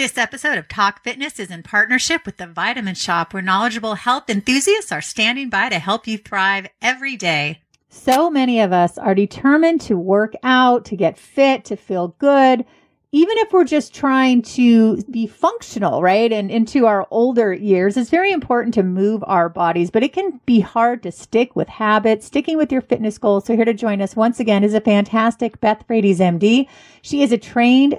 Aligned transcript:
This 0.00 0.16
episode 0.16 0.56
of 0.56 0.66
Talk 0.66 1.04
Fitness 1.04 1.38
is 1.38 1.50
in 1.50 1.62
partnership 1.62 2.24
with 2.24 2.38
the 2.38 2.46
Vitamin 2.46 2.94
Shoppe, 2.94 3.34
where 3.34 3.42
knowledgeable 3.42 3.96
health 3.96 4.30
enthusiasts 4.30 4.90
are 4.90 5.02
standing 5.02 5.50
by 5.50 5.68
to 5.68 5.78
help 5.78 6.06
you 6.06 6.16
thrive 6.16 6.68
every 6.80 7.16
day. 7.16 7.60
So 7.90 8.30
many 8.30 8.60
of 8.60 8.72
us 8.72 8.96
are 8.96 9.14
determined 9.14 9.82
to 9.82 9.98
work 9.98 10.32
out, 10.42 10.86
to 10.86 10.96
get 10.96 11.18
fit, 11.18 11.66
to 11.66 11.76
feel 11.76 12.16
good, 12.18 12.64
even 13.12 13.36
if 13.38 13.52
we're 13.52 13.64
just 13.64 13.92
trying 13.92 14.40
to 14.40 15.02
be 15.10 15.26
functional, 15.26 16.00
right? 16.00 16.32
And 16.32 16.50
into 16.50 16.86
our 16.86 17.06
older 17.10 17.52
years, 17.52 17.98
it's 17.98 18.08
very 18.08 18.32
important 18.32 18.72
to 18.74 18.82
move 18.82 19.22
our 19.26 19.50
bodies, 19.50 19.90
but 19.90 20.02
it 20.02 20.14
can 20.14 20.40
be 20.46 20.60
hard 20.60 21.02
to 21.02 21.12
stick 21.12 21.54
with 21.54 21.68
habits, 21.68 22.24
sticking 22.24 22.56
with 22.56 22.72
your 22.72 22.80
fitness 22.80 23.18
goals. 23.18 23.44
So 23.44 23.54
here 23.54 23.66
to 23.66 23.74
join 23.74 24.00
us 24.00 24.16
once 24.16 24.40
again 24.40 24.64
is 24.64 24.72
a 24.72 24.80
fantastic 24.80 25.60
Beth 25.60 25.84
Frates, 25.86 26.20
MD. 26.20 26.68
She 27.02 27.22
is 27.22 27.32
a 27.32 27.38
trained 27.38 27.98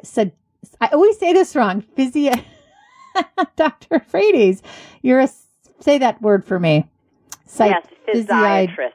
I 0.79 0.87
always 0.87 1.17
say 1.17 1.33
this 1.33 1.55
wrong. 1.55 1.81
Physio, 1.95 2.33
Dr. 3.55 3.99
Frates, 3.99 4.61
you're 5.01 5.19
a, 5.19 5.29
say 5.79 5.97
that 5.97 6.21
word 6.21 6.45
for 6.45 6.59
me. 6.59 6.87
Psych- 7.45 7.83
yes, 8.07 8.27
physiatrist. 8.27 8.91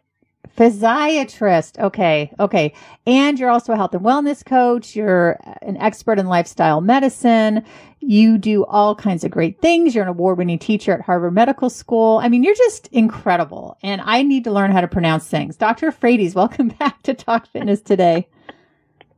Physiatrist. 0.57 1.79
Okay. 1.79 2.33
Okay. 2.41 2.73
And 3.07 3.39
you're 3.39 3.51
also 3.51 3.75
a 3.75 3.77
health 3.77 3.95
and 3.95 4.03
wellness 4.03 4.45
coach. 4.45 4.97
You're 4.97 5.39
an 5.61 5.77
expert 5.77 6.19
in 6.19 6.27
lifestyle 6.29 6.81
medicine. 6.81 7.63
You 8.01 8.39
do 8.39 8.65
all 8.65 8.95
kinds 8.95 9.23
of 9.23 9.31
great 9.31 9.61
things. 9.61 9.95
You're 9.95 10.05
an 10.05 10.09
award 10.09 10.39
winning 10.39 10.59
teacher 10.59 10.93
at 10.95 11.03
Harvard 11.03 11.35
Medical 11.35 11.69
School. 11.69 12.19
I 12.23 12.31
mean, 12.31 12.43
you're 12.43 12.55
just 12.55 12.87
incredible. 12.89 13.77
And 13.83 14.01
I 14.03 14.23
need 14.23 14.45
to 14.45 14.51
learn 14.51 14.71
how 14.71 14.81
to 14.81 14.89
pronounce 14.89 15.27
things. 15.29 15.57
Dr. 15.57 15.93
Frates, 15.93 16.35
welcome 16.35 16.69
back 16.79 17.03
to 17.03 17.13
Talk 17.13 17.47
Fitness 17.49 17.83
today. 17.83 18.27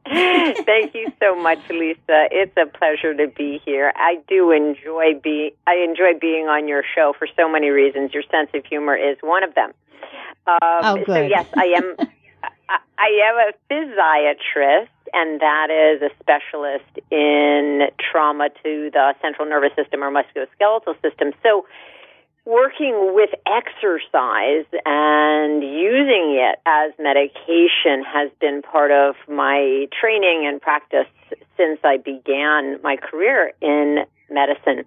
Thank 0.64 0.94
you 0.94 1.12
so 1.20 1.36
much, 1.36 1.58
Lisa. 1.68 2.28
It's 2.30 2.56
a 2.56 2.66
pleasure 2.66 3.14
to 3.14 3.28
be 3.28 3.60
here. 3.64 3.92
I 3.94 4.18
do 4.26 4.50
enjoy 4.50 5.20
be 5.22 5.54
I 5.66 5.84
enjoy 5.86 6.18
being 6.18 6.46
on 6.46 6.66
your 6.66 6.82
show 6.94 7.12
for 7.18 7.28
so 7.36 7.48
many 7.48 7.68
reasons. 7.68 8.14
Your 8.14 8.22
sense 8.30 8.48
of 8.54 8.64
humor 8.64 8.96
is 8.96 9.18
one 9.20 9.44
of 9.44 9.54
them. 9.54 9.72
Um, 10.46 10.58
oh, 10.62 10.96
good. 10.96 11.06
So 11.06 11.20
yes, 11.20 11.46
I 11.56 11.74
am. 11.76 11.96
I, 12.70 12.78
I 12.98 13.08
am 13.28 13.36
a 13.36 13.72
physiatrist, 13.72 14.88
and 15.12 15.40
that 15.40 15.68
is 15.70 16.02
a 16.02 16.10
specialist 16.20 16.98
in 17.10 17.88
trauma 17.98 18.48
to 18.62 18.90
the 18.92 19.14
central 19.20 19.48
nervous 19.48 19.74
system 19.76 20.02
or 20.02 20.10
musculoskeletal 20.10 21.00
system. 21.02 21.32
So 21.42 21.66
working 22.48 23.12
with 23.14 23.28
exercise 23.46 24.64
and 24.86 25.62
using 25.62 26.40
it 26.40 26.58
as 26.64 26.92
medication 26.98 28.02
has 28.02 28.30
been 28.40 28.62
part 28.62 28.90
of 28.90 29.16
my 29.28 29.86
training 30.00 30.46
and 30.48 30.58
practice 30.58 31.06
since 31.58 31.78
I 31.84 31.98
began 31.98 32.80
my 32.82 32.96
career 32.96 33.52
in 33.60 33.98
medicine. 34.30 34.86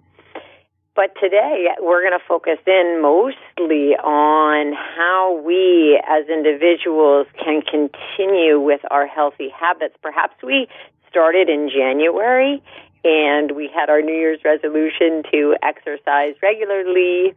But 0.96 1.14
today 1.20 1.68
we're 1.80 2.02
going 2.02 2.18
to 2.18 2.26
focus 2.26 2.58
in 2.66 2.98
mostly 3.00 3.94
on 3.94 4.74
how 4.74 5.40
we 5.46 6.02
as 6.04 6.28
individuals 6.28 7.28
can 7.38 7.62
continue 7.62 8.58
with 8.58 8.80
our 8.90 9.06
healthy 9.06 9.50
habits. 9.56 9.94
Perhaps 10.02 10.34
we 10.42 10.66
started 11.08 11.48
in 11.48 11.70
January 11.70 12.60
and 13.04 13.52
we 13.52 13.70
had 13.72 13.88
our 13.88 14.02
New 14.02 14.14
Year's 14.14 14.40
resolution 14.44 15.22
to 15.30 15.54
exercise 15.62 16.34
regularly 16.42 17.34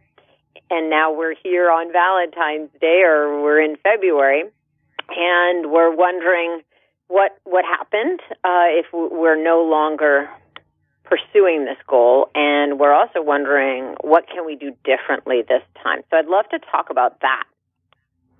and 0.70 0.90
now 0.90 1.12
we're 1.12 1.34
here 1.42 1.70
on 1.70 1.92
Valentine's 1.92 2.70
Day 2.80 3.02
or 3.04 3.42
we're 3.42 3.60
in 3.60 3.76
February 3.82 4.44
and 5.08 5.70
we're 5.70 5.94
wondering 5.94 6.62
what 7.08 7.38
what 7.44 7.64
happened 7.64 8.20
uh, 8.44 8.66
if 8.68 8.86
we're 8.92 9.42
no 9.42 9.62
longer 9.62 10.28
pursuing 11.04 11.64
this 11.64 11.78
goal 11.86 12.28
and 12.34 12.80
we're 12.80 12.92
also 12.92 13.22
wondering 13.22 13.94
what 14.00 14.26
can 14.28 14.44
we 14.44 14.56
do 14.56 14.72
differently 14.84 15.42
this 15.48 15.62
time. 15.82 16.02
So 16.10 16.16
i'd 16.16 16.26
love 16.26 16.48
to 16.50 16.58
talk 16.58 16.90
about 16.90 17.20
that. 17.20 17.44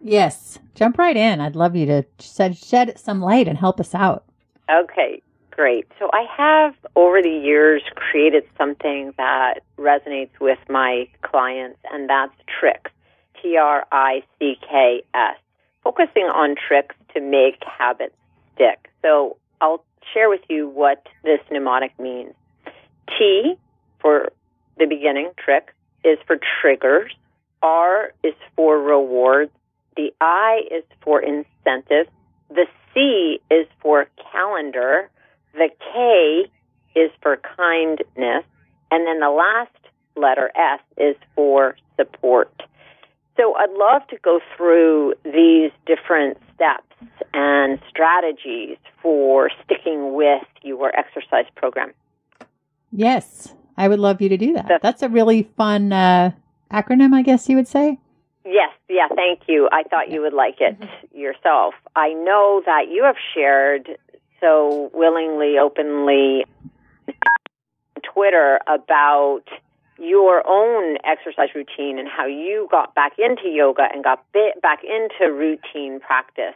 Yes. 0.01 0.59
Jump 0.75 0.99
right 0.99 1.17
in. 1.17 1.41
I'd 1.41 1.57
love 1.57 1.77
you 1.77 1.87
to 1.87 2.05
shed, 2.19 2.57
shed 2.57 2.99
some 2.99 3.21
light 3.21 3.49
and 3.49 3.57
help 3.57 3.81
us 3.81 3.95
out. 3.95 4.25
Okay 4.69 5.23
great. 5.57 5.87
So 5.99 6.11
I 6.13 6.27
have 6.37 6.75
over 6.95 7.23
the 7.23 7.31
years 7.31 7.83
created 7.95 8.45
something 8.59 9.15
that 9.17 9.61
resonates 9.79 10.39
with 10.41 10.59
my 10.69 11.09
clients, 11.23 11.79
and 11.91 12.09
that's 12.09 12.35
tricks. 12.61 12.91
T 13.43 13.57
R 13.57 13.87
I 13.91 14.23
C 14.39 14.59
K 14.61 15.03
S. 15.15 15.37
Focusing 15.83 16.25
on 16.25 16.57
tricks 16.57 16.95
to 17.15 17.21
make 17.21 17.63
habits 17.65 18.15
stick. 18.55 18.91
So 19.03 19.37
I'll 19.61 19.85
share 20.13 20.29
with 20.29 20.43
you 20.49 20.69
what 20.69 21.07
this 21.25 21.41
mnemonic 21.51 21.99
means. 21.99 22.35
T 23.19 23.55
for 24.01 24.31
the 24.79 24.87
beginning, 24.87 25.31
trick, 25.43 25.73
is 26.05 26.19
for 26.27 26.39
triggers. 26.61 27.13
R 27.63 28.13
is 28.23 28.35
for 28.55 28.79
rewards. 28.79 29.53
The 29.97 30.13
I 30.21 30.63
is 30.71 30.85
for 31.01 31.23
incentive. 31.23 32.09
The 32.51 32.67
C 32.93 33.41
is 33.51 33.67
for 33.81 34.07
calendar. 34.33 35.11
The 35.57 35.71
K 35.93 36.51
is 36.95 37.11
for 37.23 37.39
kindness, 37.57 38.45
and 38.91 39.07
then 39.07 39.21
the 39.21 39.31
last 39.31 39.71
letter 40.17 40.51
S 40.55 40.81
is 40.97 41.17
for 41.35 41.77
support. 41.97 42.53
So 43.37 43.55
I'd 43.55 43.73
love 43.73 44.07
to 44.09 44.17
go 44.23 44.41
through 44.57 45.15
these 45.25 45.71
different 45.85 46.39
steps 46.55 46.83
and 47.35 47.79
strategies 47.89 48.79
for 49.03 49.51
sticking 49.65 50.15
with 50.15 50.43
your 50.63 50.91
exercise 50.99 51.45
program. 51.55 51.93
Yes, 52.93 53.55
I 53.77 53.89
would 53.89 53.99
love 53.99 54.23
you 54.23 54.31
to 54.31 54.39
do 54.39 54.55
that. 54.55 54.81
That's 54.81 55.03
a 55.03 55.09
really 55.09 55.43
fun 55.57 55.93
uh, 55.93 56.31
acronym, 56.73 57.15
I 57.15 57.23
guess 57.23 57.49
you 57.49 57.57
would 57.57 57.69
say. 57.69 57.99
Yes, 58.47 58.71
yeah, 58.89 59.09
thank 59.15 59.41
you. 59.49 59.69
I 59.73 59.83
thought 59.83 60.11
you 60.11 60.23
would 60.23 60.33
like 60.33 60.61
it 60.61 60.79
mm-hmm. 60.79 61.19
yourself. 61.19 61.75
I 61.95 62.13
know 62.13 62.63
that 62.65 62.85
you 62.89 63.03
have 63.05 63.17
shared 63.35 63.99
so 64.41 64.91
willingly, 64.93 65.59
openly 65.59 66.45
Twitter 68.03 68.61
about 68.67 69.43
your 69.99 70.43
own 70.47 70.99
exercise 71.05 71.49
routine 71.55 71.99
and 71.99 72.09
how 72.09 72.27
you 72.27 72.69
got 72.71 72.95
back 72.95 73.13
into 73.19 73.49
yoga 73.49 73.89
and 73.93 74.05
got 74.05 74.25
back 74.63 74.81
into 74.85 75.33
routine 75.33 76.01
practice 76.01 76.55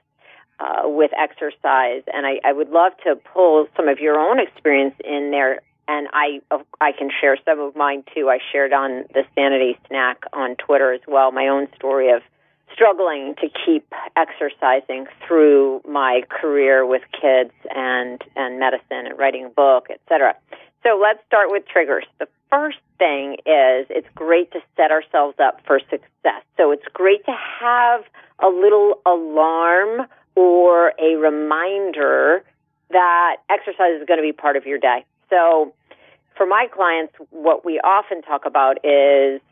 uh, 0.58 0.82
with 0.84 1.10
exercise. 1.18 2.02
And 2.12 2.26
I, 2.26 2.40
I 2.44 2.52
would 2.52 2.70
love 2.70 2.92
to 3.04 3.16
pull 3.16 3.66
some 3.76 3.88
of 3.88 3.98
your 3.98 4.18
own 4.18 4.38
experience 4.38 4.94
in 5.04 5.30
there. 5.30 5.60
And 5.88 6.08
I, 6.12 6.40
I 6.80 6.92
can 6.92 7.10
share 7.20 7.36
some 7.44 7.60
of 7.60 7.74
mine 7.74 8.04
too. 8.14 8.28
I 8.28 8.38
shared 8.52 8.72
on 8.72 9.04
the 9.12 9.24
Sanity 9.34 9.78
Snack 9.88 10.22
on 10.32 10.56
Twitter 10.56 10.92
as 10.92 11.00
well, 11.08 11.32
my 11.32 11.48
own 11.48 11.66
story 11.74 12.10
of 12.10 12.22
struggling 12.80 13.34
to 13.36 13.48
keep 13.66 13.92
exercising 14.16 15.06
through 15.26 15.82
my 15.86 16.22
career 16.30 16.86
with 16.86 17.02
kids 17.12 17.52
and 17.74 18.22
and 18.36 18.58
medicine 18.58 19.06
and 19.06 19.18
writing 19.18 19.44
a 19.44 19.48
book, 19.50 19.88
etc. 19.90 20.34
So 20.82 20.98
let's 21.00 21.18
start 21.26 21.48
with 21.50 21.64
triggers. 21.70 22.04
The 22.18 22.28
first 22.48 22.78
thing 22.98 23.34
is 23.44 23.86
it's 23.90 24.08
great 24.14 24.50
to 24.52 24.60
set 24.76 24.90
ourselves 24.90 25.36
up 25.38 25.60
for 25.66 25.78
success. 25.78 26.42
So 26.56 26.70
it's 26.70 26.86
great 26.94 27.24
to 27.26 27.36
have 27.60 28.04
a 28.38 28.48
little 28.48 29.00
alarm 29.04 30.06
or 30.34 30.94
a 30.98 31.16
reminder 31.16 32.42
that 32.90 33.36
exercise 33.50 34.00
is 34.00 34.06
going 34.06 34.18
to 34.18 34.22
be 34.22 34.32
part 34.32 34.56
of 34.56 34.64
your 34.64 34.78
day. 34.78 35.04
So 35.28 35.74
for 36.34 36.46
my 36.46 36.66
clients, 36.74 37.12
what 37.28 37.62
we 37.64 37.78
often 37.80 38.22
talk 38.22 38.46
about 38.46 38.78
is 38.84 39.42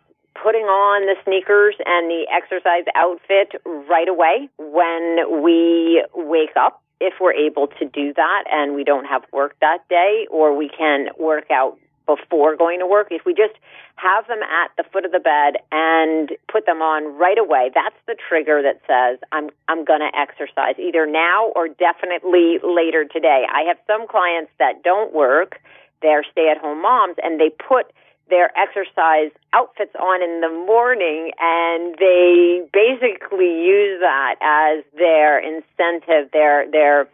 putting 0.49 0.65
on 0.65 1.05
the 1.05 1.15
sneakers 1.27 1.75
and 1.85 2.09
the 2.09 2.25
exercise 2.33 2.85
outfit 2.97 3.53
right 3.67 4.09
away 4.09 4.49
when 4.57 5.43
we 5.45 6.03
wake 6.15 6.57
up 6.57 6.81
if 7.01 7.13
we're 7.21 7.35
able 7.35 7.67
to 7.67 7.85
do 7.85 8.15
that 8.15 8.45
and 8.51 8.75
we 8.75 8.83
don't 8.83 9.05
have 9.05 9.23
work 9.31 9.55
that 9.61 9.87
day 9.91 10.27
or 10.31 10.57
we 10.57 10.71
can 10.71 11.09
work 11.19 11.51
out 11.51 11.77
before 12.07 12.57
going 12.57 12.79
to 12.79 12.87
work. 12.87 13.09
If 13.11 13.27
we 13.27 13.35
just 13.35 13.53
have 13.97 14.27
them 14.27 14.41
at 14.43 14.71
the 14.79 14.85
foot 14.91 15.05
of 15.05 15.13
the 15.13 15.21
bed 15.21 15.61
and 15.71 16.33
put 16.51 16.65
them 16.65 16.81
on 16.81 17.19
right 17.19 17.37
away 17.37 17.71
that's 17.75 17.99
the 18.07 18.15
trigger 18.29 18.63
that 18.63 18.81
says 18.87 19.19
i'm 19.33 19.51
i'm 19.67 19.85
going 19.85 19.99
to 19.99 20.13
exercise 20.17 20.79
either 20.79 21.05
now 21.05 21.51
or 21.57 21.67
definitely 21.67 22.59
later 22.65 23.05
today. 23.05 23.45
I 23.53 23.67
have 23.69 23.77
some 23.87 24.07
clients 24.09 24.53
that 24.59 24.83
don't 24.83 25.13
work. 25.13 25.61
They're 26.01 26.25
stay 26.33 26.49
at 26.49 26.59
home 26.59 26.81
moms 26.81 27.17
and 27.23 27.39
they 27.39 27.51
put 27.51 27.93
their 28.31 28.51
exercise 28.57 29.31
outfits 29.53 29.95
on 29.97 30.23
in 30.23 30.41
the 30.41 30.49
morning 30.49 31.33
and 31.41 31.97
they 31.99 32.63
basically 32.73 33.65
use 33.65 34.01
that 34.01 34.37
as 34.41 34.85
their 34.97 35.39
incentive 35.39 36.31
their 36.33 36.71
their 36.71 37.09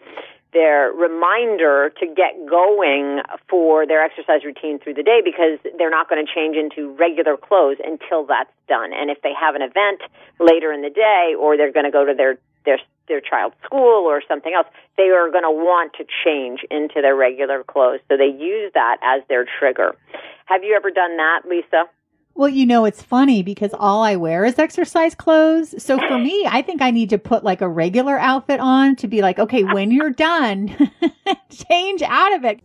their 0.54 0.92
reminder 0.92 1.92
to 1.98 2.06
get 2.06 2.32
going 2.48 3.20
for 3.48 3.86
their 3.86 4.02
exercise 4.02 4.44
routine 4.44 4.78
through 4.78 4.94
the 4.94 5.02
day 5.02 5.20
because 5.22 5.58
they're 5.76 5.90
not 5.90 6.08
going 6.08 6.24
to 6.24 6.32
change 6.32 6.56
into 6.56 6.94
regular 6.94 7.36
clothes 7.36 7.76
until 7.84 8.24
that's 8.24 8.52
done. 8.68 8.92
And 8.94 9.10
if 9.10 9.20
they 9.22 9.32
have 9.34 9.56
an 9.56 9.62
event 9.62 10.00
later 10.38 10.72
in 10.72 10.80
the 10.80 10.90
day 10.90 11.34
or 11.38 11.56
they're 11.56 11.72
going 11.72 11.86
to 11.86 11.90
go 11.90 12.06
to 12.06 12.14
their 12.14 12.38
their 12.64 12.78
their 13.08 13.20
child's 13.20 13.56
school 13.64 14.06
or 14.06 14.22
something 14.26 14.52
else, 14.54 14.66
they 14.96 15.10
are 15.10 15.30
going 15.30 15.44
to 15.44 15.50
want 15.50 15.92
to 15.94 16.04
change 16.24 16.60
into 16.70 17.00
their 17.00 17.16
regular 17.16 17.64
clothes. 17.64 18.00
So 18.08 18.16
they 18.16 18.26
use 18.26 18.72
that 18.74 18.98
as 19.02 19.22
their 19.28 19.44
trigger. 19.58 19.94
Have 20.46 20.62
you 20.62 20.74
ever 20.76 20.90
done 20.90 21.16
that, 21.16 21.42
Lisa? 21.48 21.84
Well, 22.36 22.48
you 22.48 22.66
know, 22.66 22.84
it's 22.84 23.00
funny 23.00 23.42
because 23.42 23.72
all 23.74 24.02
I 24.02 24.16
wear 24.16 24.44
is 24.44 24.58
exercise 24.58 25.14
clothes. 25.14 25.80
So 25.80 25.98
for 25.98 26.18
me, 26.18 26.44
I 26.50 26.62
think 26.62 26.82
I 26.82 26.90
need 26.90 27.10
to 27.10 27.18
put 27.18 27.44
like 27.44 27.60
a 27.60 27.68
regular 27.68 28.18
outfit 28.18 28.58
on 28.58 28.96
to 28.96 29.06
be 29.06 29.22
like, 29.22 29.38
okay, 29.38 29.62
when 29.62 29.92
you're 29.92 30.10
done, 30.10 30.68
change 31.70 32.02
out 32.02 32.34
of 32.34 32.44
it. 32.44 32.60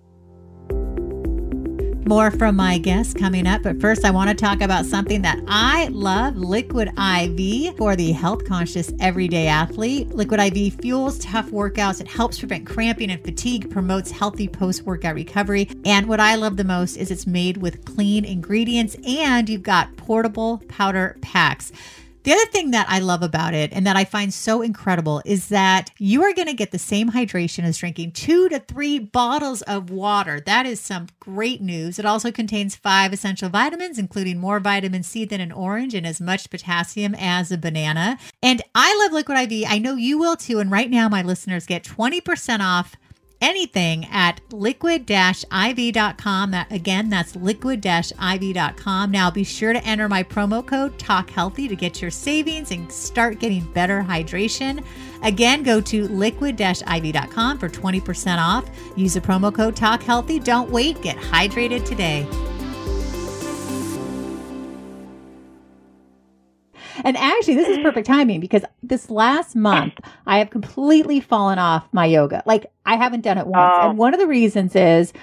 More 2.10 2.32
from 2.32 2.56
my 2.56 2.80
guests 2.80 3.14
coming 3.14 3.46
up, 3.46 3.62
but 3.62 3.80
first 3.80 4.04
I 4.04 4.10
want 4.10 4.32
to 4.32 4.36
talk 4.36 4.62
about 4.62 4.88
something 4.88 5.22
that 5.22 5.40
I 5.48 5.90
love 5.90 6.38
Liquid 6.38 6.88
IV 6.98 7.78
for 7.78 7.96
the 7.96 8.14
health 8.14 8.46
conscious 8.46 8.92
everyday 9.00 9.46
athlete. 9.46 10.10
Liquid 10.10 10.40
IV 10.40 10.82
fuels 10.82 11.20
tough 11.20 11.52
workouts, 11.52 12.02
it 12.02 12.08
helps 12.08 12.40
prevent 12.40 12.66
cramping 12.66 13.12
and 13.12 13.24
fatigue, 13.24 13.70
promotes 13.70 14.10
healthy 14.10 14.48
post 14.48 14.88
workout 14.88 15.14
recovery. 15.14 15.70
And 15.86 16.08
what 16.08 16.20
I 16.20 16.34
love 16.34 16.58
the 16.58 16.64
most 16.64 16.98
is 16.98 17.12
it's 17.12 17.28
made 17.28 17.58
with 17.58 17.86
clean 17.86 18.26
ingredients 18.26 18.98
and 19.06 19.48
you've 19.48 19.62
got 19.62 19.96
portable 19.96 20.64
powder 20.68 21.16
packs. 21.22 21.72
The 22.24 22.34
other 22.34 22.46
thing 22.48 22.72
that 22.72 22.86
I 22.90 23.00
love 23.00 23.24
about 23.24 23.54
it 23.54 23.72
and 23.72 23.88
that 23.88 23.96
I 23.96 24.04
find 24.04 24.34
so 24.34 24.62
incredible 24.62 25.22
is 25.26 25.48
that 25.48 25.92
you 26.00 26.22
are 26.24 26.34
going 26.34 26.48
to 26.48 26.54
get 26.54 26.72
the 26.72 26.80
same 26.80 27.12
hydration 27.12 27.64
as 27.64 27.78
drinking 27.78 28.12
two 28.12 28.50
to 28.50 28.60
three 28.60 29.00
bottles 29.00 29.62
of 29.64 29.90
water. 29.90 30.42
That 30.42 30.66
is 30.66 30.82
some 30.82 31.08
great 31.22 31.62
news. 31.62 31.98
It 31.98 32.06
also 32.06 32.30
contains 32.32 32.76
five 32.76 33.14
essential 33.14 33.48
vitamins, 33.48 33.98
including 33.98 34.38
more 34.38 34.60
vitamin 34.60 35.04
C 35.04 35.24
than 35.24 35.40
an 35.40 35.54
orange 35.54 35.94
and 35.94 36.06
as 36.06 36.20
much 36.20 36.50
potassium 36.50 37.16
as 37.18 37.52
a 37.52 37.58
banana. 37.58 38.18
And 38.44 38.62
I 38.76 38.98
love 39.02 39.14
Liquid 39.14 39.52
IV. 39.52 39.66
I 39.70 39.80
know 39.80 39.96
you 39.96 40.18
will 40.20 40.36
too. 40.36 40.60
And 40.60 40.70
right 40.70 40.90
now, 40.90 41.08
my 41.08 41.22
listeners 41.22 41.66
get 41.66 41.84
20% 41.84 42.60
off 42.60 42.98
anything 43.42 44.06
at 44.06 44.42
liquid-iv.com. 44.52 46.52
That 46.52 46.72
again, 46.72 47.10
that's 47.10 47.36
liquid-iv.com. 47.36 49.12
Now 49.12 49.32
be 49.32 49.44
sure 49.44 49.74
to 49.74 49.86
enter 49.86 50.10
my 50.10 50.24
promo 50.24 50.66
code 50.66 50.98
Talk 51.00 51.30
Healthy 51.30 51.68
to 51.68 51.76
get 51.76 52.02
your 52.02 52.12
savings 52.12 52.72
and 52.72 52.92
start 52.92 53.40
getting 53.40 53.72
better 53.74 54.02
hydration. 54.02 54.84
Again, 55.24 55.64
go 55.64 55.82
to 55.82 56.08
liquid-iv.com 56.08 57.60
for 57.60 57.70
20% 57.70 58.38
off. 58.38 58.66
Use 58.96 59.14
the 59.14 59.22
promo 59.22 59.54
code 59.54 59.76
Talk 59.76 60.04
Healthy. 60.04 60.40
Don't 60.40 60.70
wait, 60.70 61.02
get 61.02 61.18
hydrated 61.18 61.86
today. 61.86 62.28
And 67.04 67.18
actually, 67.18 67.56
this 67.56 67.68
is 67.68 67.78
perfect 67.80 68.08
timing 68.08 68.40
because 68.40 68.64
this 68.84 69.10
last 69.10 69.56
month 69.56 69.94
I 70.26 70.40
have 70.40 70.50
completely 70.50 71.20
fallen 71.20 71.60
off 71.60 71.88
my 71.92 72.06
yoga. 72.06 72.44
Like 72.46 72.66
I 72.86 72.96
haven't 72.96 73.22
done 73.22 73.38
it 73.38 73.48
once. 73.48 73.78
Oh. 73.82 73.90
And 73.90 73.98
one 73.98 74.14
of 74.14 74.20
the 74.20 74.28
reasons 74.28 74.76
is 74.76 75.14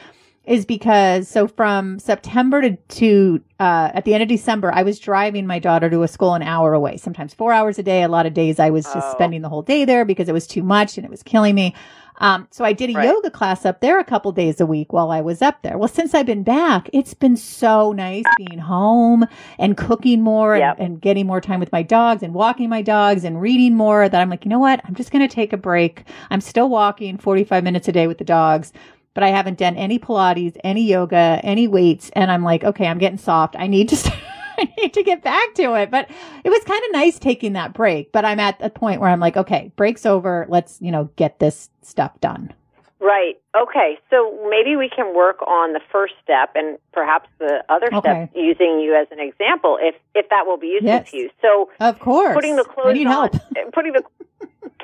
is 0.44 0.64
because 0.64 1.26
so 1.26 1.48
from 1.48 1.98
September 1.98 2.60
to, 2.62 2.76
to 2.76 3.40
uh, 3.58 3.90
at 3.94 4.04
the 4.04 4.14
end 4.14 4.22
of 4.22 4.28
December, 4.28 4.70
I 4.72 4.84
was 4.84 5.00
driving 5.00 5.44
my 5.44 5.58
daughter 5.58 5.90
to 5.90 6.02
a 6.04 6.08
school 6.08 6.34
an 6.34 6.42
hour 6.42 6.72
away, 6.72 6.98
sometimes 6.98 7.34
four 7.34 7.52
hours 7.52 7.80
a 7.80 7.82
day. 7.82 8.04
A 8.04 8.08
lot 8.08 8.26
of 8.26 8.32
days 8.34 8.60
I 8.60 8.70
was 8.70 8.84
just 8.84 9.08
Oh. 9.08 9.12
spending 9.12 9.42
the 9.42 9.48
whole 9.48 9.62
day 9.62 9.84
there 9.84 10.04
because 10.04 10.28
it 10.28 10.32
was 10.32 10.46
too 10.46 10.62
much 10.62 10.96
and 10.98 11.04
it 11.04 11.10
was 11.10 11.24
killing 11.24 11.56
me. 11.56 11.74
Um, 12.18 12.48
so 12.50 12.64
I 12.64 12.72
did 12.72 12.90
a 12.90 12.94
Right. 12.94 13.04
yoga 13.08 13.30
class 13.30 13.64
up 13.66 13.80
there 13.80 13.98
a 13.98 14.04
couple 14.04 14.32
days 14.32 14.60
a 14.60 14.66
week 14.66 14.92
while 14.92 15.10
I 15.10 15.20
was 15.20 15.42
up 15.42 15.60
there. 15.62 15.76
Well, 15.76 15.88
since 15.88 16.14
I've 16.14 16.26
been 16.26 16.42
back, 16.42 16.88
it's 16.92 17.12
been 17.14 17.36
so 17.36 17.92
nice 17.92 18.24
being 18.38 18.58
home 18.58 19.26
and 19.58 19.76
cooking 19.76 20.22
more 20.22 20.54
and, 20.54 20.60
Yep. 20.60 20.76
and 20.78 21.00
getting 21.00 21.26
more 21.26 21.40
time 21.40 21.60
with 21.60 21.72
my 21.72 21.82
dogs 21.82 22.22
and 22.22 22.32
walking 22.34 22.68
my 22.70 22.80
dogs 22.82 23.24
and 23.24 23.40
reading 23.40 23.74
more 23.74 24.08
that 24.08 24.20
I'm 24.20 24.30
like, 24.30 24.44
you 24.44 24.48
know 24.48 24.58
what? 24.58 24.80
I'm 24.86 24.94
just 24.94 25.10
going 25.10 25.26
to 25.28 25.34
take 25.34 25.52
a 25.52 25.56
break. 25.58 26.04
I'm 26.30 26.40
still 26.40 26.68
walking 26.68 27.18
45 27.18 27.62
minutes 27.62 27.88
a 27.88 27.92
day 27.92 28.06
with 28.06 28.18
the 28.18 28.24
dogs, 28.24 28.72
but 29.14 29.22
I 29.22 29.28
haven't 29.28 29.58
done 29.58 29.76
any 29.76 29.98
Pilates, 29.98 30.56
any 30.64 30.82
yoga, 30.82 31.40
any 31.42 31.68
weights. 31.68 32.10
And 32.14 32.30
I'm 32.30 32.42
like, 32.42 32.64
okay, 32.64 32.86
I'm 32.86 32.98
getting 32.98 33.18
soft. 33.18 33.56
I 33.58 33.66
need 33.66 33.88
to 33.90 33.96
start. 34.02 34.16
I 34.58 34.72
need 34.78 34.94
to 34.94 35.02
get 35.02 35.22
back 35.22 35.54
to 35.54 35.74
it. 35.74 35.90
But 35.90 36.10
it 36.44 36.50
was 36.50 36.62
kind 36.64 36.82
of 36.84 36.92
nice 36.92 37.18
taking 37.18 37.52
that 37.54 37.72
break. 37.74 38.12
But 38.12 38.24
I'm 38.24 38.40
at 38.40 38.56
a 38.60 38.70
point 38.70 39.00
where 39.00 39.10
I'm 39.10 39.20
like, 39.20 39.36
okay, 39.36 39.72
break's 39.76 40.06
over. 40.06 40.46
Let's, 40.48 40.80
you 40.80 40.90
know, 40.90 41.10
get 41.16 41.38
this 41.38 41.70
stuff 41.82 42.18
done. 42.20 42.52
Right. 42.98 43.34
Okay. 43.54 43.98
So 44.10 44.38
maybe 44.48 44.74
we 44.76 44.88
can 44.88 45.14
work 45.14 45.42
on 45.42 45.74
the 45.74 45.80
first 45.92 46.14
step 46.22 46.52
and 46.54 46.78
perhaps 46.92 47.28
the 47.38 47.62
other 47.68 47.86
Okay. 47.92 47.98
step 48.00 48.30
using 48.34 48.80
you 48.80 48.94
as 48.96 49.06
an 49.10 49.20
example 49.20 49.78
if 49.80 49.94
if 50.14 50.28
that 50.30 50.46
will 50.46 50.56
be 50.56 50.68
useful 50.68 50.88
Yes. 50.88 51.10
to 51.10 51.16
you. 51.16 51.30
So 51.42 51.68
Of 51.78 51.98
course. 52.00 52.34
putting 52.34 52.56
the 52.56 52.64
clothes 52.64 52.86
I 52.88 52.92
need 52.94 53.06
on 53.06 53.30
help. 53.30 53.72
putting 53.74 53.92
the 53.92 54.02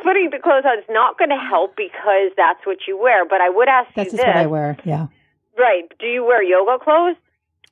putting 0.03 0.29
the 0.31 0.39
clothes 0.39 0.65
on 0.67 0.79
is 0.79 0.85
not 0.91 1.19
going 1.19 1.31
to 1.31 1.37
help 1.39 1.75
because 1.77 2.33
that's 2.37 2.65
what 2.67 2.79
you 2.87 2.99
wear, 3.01 3.25
but 3.25 3.41
I 3.41 3.49
would 3.49 3.69
ask 3.69 3.89
That's 3.95 4.13
you 4.13 4.19
just 4.19 4.25
this. 4.25 4.27
what 4.27 4.37
I 4.37 4.47
wear. 4.47 4.77
Yeah. 4.85 5.07
Right. 5.59 5.85
Do 5.99 6.07
you 6.07 6.23
wear 6.25 6.43
yoga 6.43 6.83
clothes? 6.85 7.17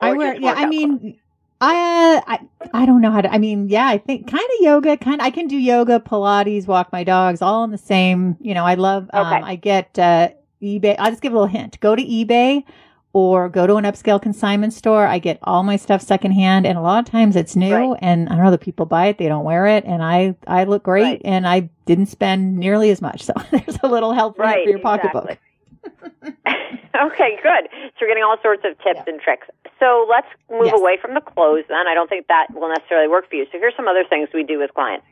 I 0.00 0.14
wear, 0.14 0.34
yeah, 0.36 0.54
I 0.56 0.66
mean 0.66 0.98
clothes? 0.98 1.14
I, 1.60 1.74
uh, 2.16 2.20
I, 2.26 2.38
I 2.72 2.86
don't 2.86 3.00
know 3.02 3.10
how 3.10 3.20
to, 3.20 3.30
I 3.32 3.38
mean, 3.38 3.68
yeah, 3.68 3.86
I 3.86 3.98
think 3.98 4.30
kind 4.30 4.42
of 4.42 4.64
yoga, 4.64 4.96
kind 4.96 5.20
of, 5.20 5.26
I 5.26 5.30
can 5.30 5.46
do 5.46 5.56
yoga, 5.58 6.00
Pilates, 6.00 6.66
walk 6.66 6.90
my 6.92 7.04
dogs, 7.04 7.42
all 7.42 7.64
in 7.64 7.70
the 7.70 7.78
same, 7.78 8.36
you 8.40 8.54
know, 8.54 8.64
I 8.64 8.74
love, 8.74 9.10
um, 9.12 9.26
Okay. 9.26 9.42
I 9.44 9.56
get, 9.56 9.98
uh, 9.98 10.30
eBay. 10.62 10.96
I'll 10.98 11.10
just 11.10 11.22
give 11.22 11.32
a 11.32 11.36
little 11.36 11.48
hint. 11.48 11.78
Go 11.80 11.96
to 11.96 12.02
eBay 12.02 12.64
or 13.12 13.48
go 13.48 13.66
to 13.66 13.76
an 13.76 13.84
upscale 13.84 14.20
consignment 14.20 14.72
store. 14.72 15.06
I 15.06 15.18
get 15.18 15.38
all 15.42 15.62
my 15.62 15.76
stuff 15.76 16.00
secondhand 16.02 16.66
and 16.66 16.78
a 16.78 16.80
lot 16.82 16.98
of 17.06 17.10
times 17.10 17.34
it's 17.34 17.56
new 17.56 17.74
Right. 17.92 17.98
and 18.02 18.28
I 18.28 18.36
don't 18.36 18.44
know, 18.44 18.50
the 18.50 18.58
people 18.58 18.86
buy 18.86 19.06
it, 19.06 19.18
they 19.18 19.26
don't 19.28 19.44
wear 19.44 19.66
it 19.66 19.84
and 19.84 20.02
I, 20.02 20.36
I 20.46 20.64
look 20.64 20.82
great 20.82 21.02
Right. 21.02 21.22
and 21.24 21.46
I 21.46 21.70
didn't 21.86 22.06
spend 22.06 22.56
nearly 22.56 22.90
as 22.90 23.00
much. 23.02 23.24
So 23.24 23.32
there's 23.50 23.78
a 23.82 23.88
little 23.88 24.12
help 24.12 24.38
Right, 24.38 24.64
for 24.64 24.70
your 24.70 24.78
pocketbook. 24.80 25.38
okay, 26.24 27.38
good. 27.42 27.68
So 27.72 27.96
you're 28.00 28.10
getting 28.10 28.24
all 28.24 28.36
sorts 28.42 28.62
of 28.64 28.76
tips 28.78 29.00
Yeah. 29.06 29.12
and 29.12 29.20
tricks. 29.20 29.46
So 29.78 30.06
let's 30.08 30.28
move 30.50 30.66
Yes. 30.66 30.74
away 30.76 30.96
from 31.00 31.14
the 31.14 31.20
clothes 31.20 31.64
then. 31.68 31.86
I 31.88 31.94
don't 31.94 32.08
think 32.08 32.26
that 32.28 32.48
will 32.54 32.68
necessarily 32.68 33.08
work 33.08 33.28
for 33.28 33.36
you. 33.36 33.46
So 33.52 33.58
here's 33.58 33.74
some 33.76 33.88
other 33.88 34.04
things 34.04 34.28
we 34.34 34.42
do 34.44 34.58
with 34.58 34.72
clients. 34.74 35.06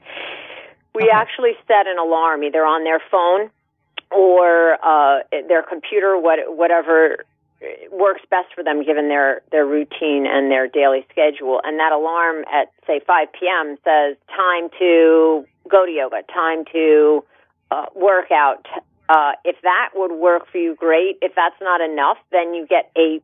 We 0.95 1.05
Okay. 1.05 1.13
actually 1.13 1.53
set 1.67 1.87
an 1.87 1.99
alarm 1.99 2.43
either 2.45 2.65
on 2.65 2.85
their 2.85 3.01
phone 3.11 3.51
or 4.11 4.79
uh, 4.85 5.23
their 5.49 5.63
computer, 5.63 6.19
what, 6.19 6.39
whatever 6.57 7.25
works 7.91 8.23
best 8.31 8.49
for 8.55 8.63
them 8.63 8.85
given 8.85 9.09
their, 9.09 9.43
their 9.51 9.67
routine 9.67 10.27
and 10.27 10.51
their 10.51 10.69
daily 10.69 11.05
schedule. 11.11 11.61
And 11.65 11.79
that 11.79 11.93
alarm 11.93 12.45
at, 12.53 12.71
say, 12.87 13.01
5 13.07 13.29
p.m. 13.39 13.77
says 13.85 14.17
time 14.29 14.71
to 14.79 15.45
go 15.69 15.85
to 15.85 15.93
yoga, 15.93 16.23
time 16.33 16.65
to 16.73 17.25
uh, 17.71 17.87
work 17.95 18.31
out. 18.31 18.65
Uh, 19.09 19.33
if 19.45 19.57
that 19.63 19.91
would 19.95 20.13
work 20.13 20.51
for 20.51 20.59
you, 20.59 20.75
great. 20.75 21.19
If 21.23 21.33
that's 21.35 21.57
not 21.61 21.81
enough, 21.81 22.19
then 22.31 22.55
you 22.55 22.67
get 22.67 22.91
a 22.97 23.21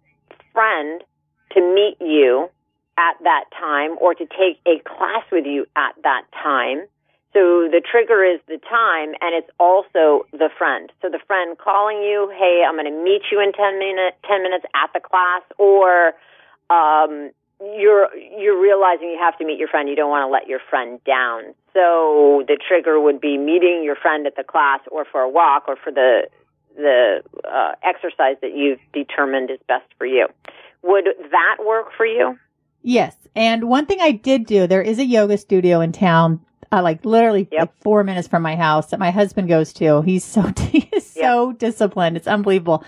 friend 0.52 1.02
to 1.52 1.60
meet 1.60 1.96
you 2.00 2.48
at 2.96 3.14
that 3.22 3.44
time 3.58 3.96
or 4.00 4.14
to 4.14 4.24
take 4.26 4.60
a 4.66 4.80
class 4.86 5.24
with 5.30 5.46
you 5.46 5.66
at 5.76 5.94
that 6.02 6.22
time. 6.32 6.86
So 7.32 7.66
the 7.68 7.82
trigger 7.82 8.22
is 8.22 8.40
the 8.46 8.58
time 8.58 9.14
and 9.20 9.34
it's 9.34 9.50
also 9.58 10.24
the 10.30 10.48
friend. 10.56 10.90
So 11.02 11.10
the 11.10 11.18
friend 11.26 11.58
calling 11.58 11.98
you, 11.98 12.32
hey, 12.38 12.62
I'm 12.66 12.76
going 12.76 12.86
to 12.86 13.02
meet 13.02 13.22
you 13.32 13.40
in 13.42 13.52
10 13.52 13.78
minutes, 13.78 14.16
10 14.28 14.42
minutes 14.42 14.64
at 14.74 14.90
the 14.94 15.00
class 15.00 15.42
or, 15.58 16.14
um, 16.70 17.30
you're, 17.60 18.08
you're 18.14 18.60
realizing 18.60 19.10
you 19.10 19.18
have 19.18 19.36
to 19.38 19.44
meet 19.44 19.58
your 19.58 19.68
friend. 19.68 19.88
You 19.88 19.96
don't 19.96 20.10
want 20.10 20.26
to 20.26 20.30
let 20.30 20.46
your 20.46 20.60
friend 20.70 21.02
down. 21.04 21.54
So 21.74 22.44
the 22.46 22.56
trigger 22.66 23.00
would 23.00 23.20
be 23.20 23.36
meeting 23.36 23.82
your 23.84 23.96
friend 23.96 24.26
at 24.26 24.36
the 24.36 24.44
class 24.44 24.80
or 24.90 25.04
for 25.04 25.20
a 25.20 25.28
walk 25.28 25.64
or 25.66 25.76
for 25.76 25.90
the, 25.92 26.28
the, 26.76 27.22
uh, 27.46 27.72
exercise 27.82 28.36
that 28.42 28.56
you've 28.56 28.78
determined 28.92 29.50
is 29.50 29.58
best 29.66 29.86
for 29.98 30.06
you. 30.06 30.28
Would 30.82 31.06
that 31.32 31.56
work 31.66 31.86
for 31.96 32.06
you? 32.06 32.38
Yes. 32.82 33.16
And 33.34 33.64
one 33.64 33.86
thing 33.86 33.98
I 34.00 34.12
did 34.12 34.46
do, 34.46 34.66
there 34.66 34.82
is 34.82 34.98
a 34.98 35.04
yoga 35.04 35.36
studio 35.36 35.80
in 35.80 35.90
town, 35.90 36.40
uh, 36.70 36.80
like 36.82 37.04
literally 37.04 37.48
Yep. 37.50 37.60
like 37.60 37.82
four 37.82 38.04
minutes 38.04 38.28
from 38.28 38.42
my 38.42 38.54
house 38.54 38.90
that 38.90 39.00
my 39.00 39.10
husband 39.10 39.48
goes 39.48 39.72
to. 39.74 40.02
He's 40.02 40.22
so, 40.22 40.42
he 40.58 40.88
is 40.92 41.04
so 41.04 41.52
disciplined. 41.52 42.16
It's 42.16 42.28
unbelievable. 42.28 42.84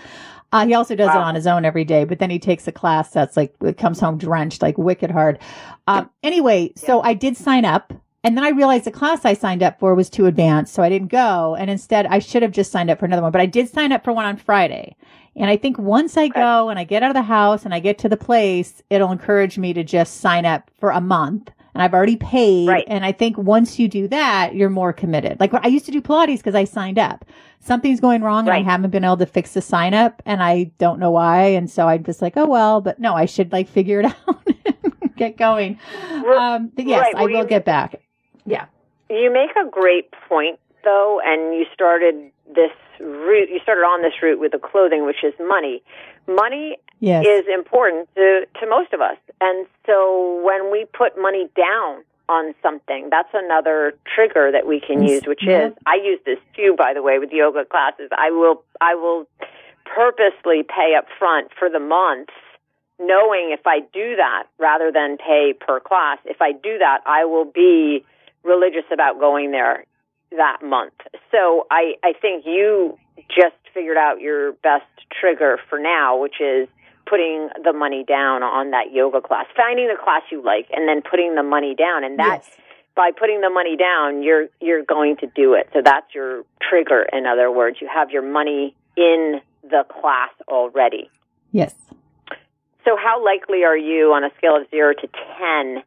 Uh, 0.53 0.65
he 0.65 0.73
also 0.73 0.95
does 0.95 1.09
it 1.09 1.17
on 1.17 1.35
his 1.35 1.45
own 1.45 1.65
every 1.65 1.83
day, 1.83 2.05
but 2.05 2.19
then 2.19 2.29
he 2.29 2.39
takes 2.39 2.65
a 2.69 2.71
class 2.71 3.09
that's 3.11 3.35
like, 3.35 3.53
it 3.61 3.77
comes 3.77 3.99
home 3.99 4.17
drenched, 4.17 4.61
like 4.61 4.77
wicked 4.77 5.11
hard. 5.11 5.39
Um, 5.87 6.09
anyway, 6.23 6.71
so 6.77 7.01
I 7.01 7.15
did 7.15 7.35
sign 7.35 7.65
up 7.65 7.91
and 8.27 8.35
then 8.37 8.43
I 8.43 8.49
realized 8.49 8.83
the 8.83 8.91
class 8.91 9.23
I 9.23 9.33
signed 9.33 9.63
up 9.63 9.79
for 9.79 9.95
was 9.95 10.09
too 10.09 10.25
advanced. 10.25 10.73
So 10.73 10.83
I 10.83 10.89
didn't 10.89 11.07
go. 11.07 11.55
And 11.55 11.69
instead 11.69 12.05
I 12.07 12.19
should 12.19 12.41
have 12.43 12.51
just 12.51 12.71
signed 12.71 12.89
up 12.89 12.99
for 12.99 13.05
another 13.05 13.21
one, 13.21 13.31
but 13.31 13.39
I 13.41 13.45
did 13.45 13.69
sign 13.69 13.93
up 13.93 14.03
for 14.03 14.11
one 14.11 14.25
on 14.25 14.35
Friday. 14.35 14.95
And 15.37 15.49
I 15.49 15.55
think 15.55 15.77
once 15.77 16.17
I 16.17 16.27
go 16.27 16.67
and 16.69 16.77
I 16.77 16.83
get 16.83 17.03
out 17.03 17.11
of 17.11 17.15
the 17.15 17.21
house 17.21 17.63
and 17.63 17.73
I 17.73 17.79
get 17.79 17.97
to 17.99 18.09
the 18.09 18.17
place, 18.17 18.83
it'll 18.89 19.11
encourage 19.13 19.57
me 19.57 19.71
to 19.73 19.83
just 19.83 20.17
sign 20.19 20.45
up 20.45 20.69
for 20.79 20.89
a 20.91 20.99
month. 20.99 21.51
And 21.73 21.81
I've 21.83 21.93
already 21.93 22.17
paid. 22.17 22.67
Right. 22.67 22.83
And 22.87 23.05
I 23.05 23.11
think 23.11 23.37
once 23.37 23.77
you 23.79 23.87
do 23.87 24.07
that, 24.09 24.55
you're 24.55 24.69
more 24.69 24.91
committed. 24.91 25.39
Like 25.39 25.53
I 25.53 25.67
used 25.67 25.85
to 25.85 25.91
do 25.91 26.01
Pilates 26.01 26.37
because 26.37 26.55
I 26.55 26.65
signed 26.65 26.99
up. 26.99 27.23
Something's 27.59 27.99
going 27.99 28.23
wrong 28.23 28.47
and 28.47 28.53
I 28.55 28.61
haven't 28.63 28.89
been 28.89 29.03
able 29.03 29.17
to 29.17 29.25
fix 29.25 29.53
the 29.53 29.61
sign 29.61 29.93
up 29.93 30.21
and 30.25 30.41
I 30.41 30.71
don't 30.79 30.99
know 30.99 31.11
why. 31.11 31.43
And 31.43 31.69
so 31.69 31.87
I'm 31.87 32.03
just 32.03 32.21
like, 32.21 32.35
oh 32.35 32.47
well, 32.47 32.81
but 32.81 32.99
no, 32.99 33.13
I 33.13 33.25
should 33.25 33.51
like 33.51 33.69
figure 33.69 33.99
it 33.99 34.05
out 34.27 34.41
and 34.47 35.15
get 35.17 35.37
going. 35.37 35.77
Right. 36.11 36.55
Um, 36.55 36.71
but 36.75 36.85
yes, 36.87 37.01
Right. 37.13 37.15
I 37.15 37.25
will 37.25 37.45
get 37.45 37.63
back. 37.63 38.01
Yeah. 38.47 38.65
You 39.09 39.31
make 39.31 39.51
a 39.55 39.69
great 39.69 40.09
point, 40.27 40.59
though, 40.83 41.21
and 41.23 41.53
you 41.53 41.65
started 41.73 42.31
this 42.47 42.71
route. 42.99 43.49
You 43.49 43.59
started 43.61 43.81
on 43.81 44.01
this 44.01 44.13
route 44.23 44.39
with 44.39 44.53
the 44.53 44.59
clothing, 44.59 45.05
which 45.05 45.23
is 45.23 45.33
money. 45.39 45.83
Money 46.27 46.77
Yes. 46.99 47.23
is 47.27 47.45
important 47.53 48.09
to, 48.15 48.47
to 48.59 48.67
most 48.67 48.91
of 48.91 49.01
us. 49.01 49.17
And 49.39 49.67
so 49.85 50.41
when 50.43 50.71
we 50.71 50.85
put 50.97 51.15
money 51.21 51.47
down 51.55 52.03
on 52.27 52.55
something, 52.63 53.09
that's 53.11 53.29
another 53.35 53.93
trigger 54.15 54.51
that 54.51 54.65
we 54.65 54.79
can 54.79 55.03
use, 55.03 55.21
which 55.27 55.43
Yeah. 55.45 55.67
is 55.67 55.73
I 55.85 55.95
use 55.95 56.19
this 56.25 56.39
too, 56.55 56.73
by 56.75 56.93
the 56.95 57.03
way, 57.03 57.19
with 57.19 57.31
yoga 57.31 57.65
classes. 57.65 58.09
I 58.17 58.31
will 58.31 58.63
I 58.81 58.95
will 58.95 59.27
purposely 59.85 60.63
pay 60.63 60.95
up 60.97 61.05
front 61.19 61.51
for 61.57 61.69
the 61.69 61.79
month, 61.79 62.29
knowing 62.99 63.51
if 63.51 63.65
I 63.67 63.81
do 63.93 64.15
that 64.15 64.45
rather 64.57 64.91
than 64.91 65.17
pay 65.17 65.53
per 65.53 65.79
class, 65.79 66.17
if 66.25 66.41
I 66.41 66.51
do 66.51 66.79
that, 66.79 67.01
I 67.05 67.25
will 67.25 67.45
be 67.45 68.03
religious 68.47 68.85
about 68.91 69.19
going 69.19 69.51
there 69.51 69.85
that 70.31 70.57
month. 70.63 70.93
So 71.31 71.67
I, 71.69 71.93
I 72.03 72.13
think 72.19 72.45
you 72.45 72.97
just 73.29 73.55
figured 73.73 73.97
out 73.97 74.19
your 74.21 74.53
best 74.63 74.85
trigger 75.19 75.59
for 75.69 75.79
now, 75.79 76.17
which 76.17 76.35
is 76.41 76.67
putting 77.05 77.49
the 77.63 77.73
money 77.73 78.03
down 78.03 78.43
on 78.43 78.71
that 78.71 78.91
yoga 78.91 79.21
class, 79.21 79.45
finding 79.55 79.87
the 79.87 79.95
class 80.01 80.23
you 80.31 80.41
like, 80.43 80.67
and 80.71 80.87
then 80.87 81.01
putting 81.01 81.35
the 81.35 81.43
money 81.43 81.75
down. 81.75 82.03
And 82.03 82.19
that 82.19 82.43
Yes. 82.43 82.57
by 82.95 83.11
putting 83.11 83.41
the 83.41 83.49
money 83.49 83.77
down, 83.77 84.23
you're 84.23 84.47
you're 84.59 84.83
going 84.83 85.17
to 85.17 85.27
do 85.27 85.53
it. 85.53 85.69
So 85.73 85.81
that's 85.83 86.13
your 86.13 86.43
trigger. 86.61 87.03
In 87.13 87.25
other 87.25 87.49
words, 87.51 87.77
you 87.79 87.87
have 87.87 88.11
your 88.11 88.23
money 88.23 88.75
in 88.97 89.39
the 89.63 89.85
class 90.01 90.31
already. 90.47 91.09
Yes. 91.51 91.73
So 92.83 92.97
how 92.97 93.23
likely 93.23 93.63
are 93.63 93.77
you 93.77 94.13
on 94.13 94.23
a 94.23 94.29
scale 94.37 94.55
of 94.55 94.69
zero 94.69 94.93
to 94.93 95.07
ten 95.37 95.83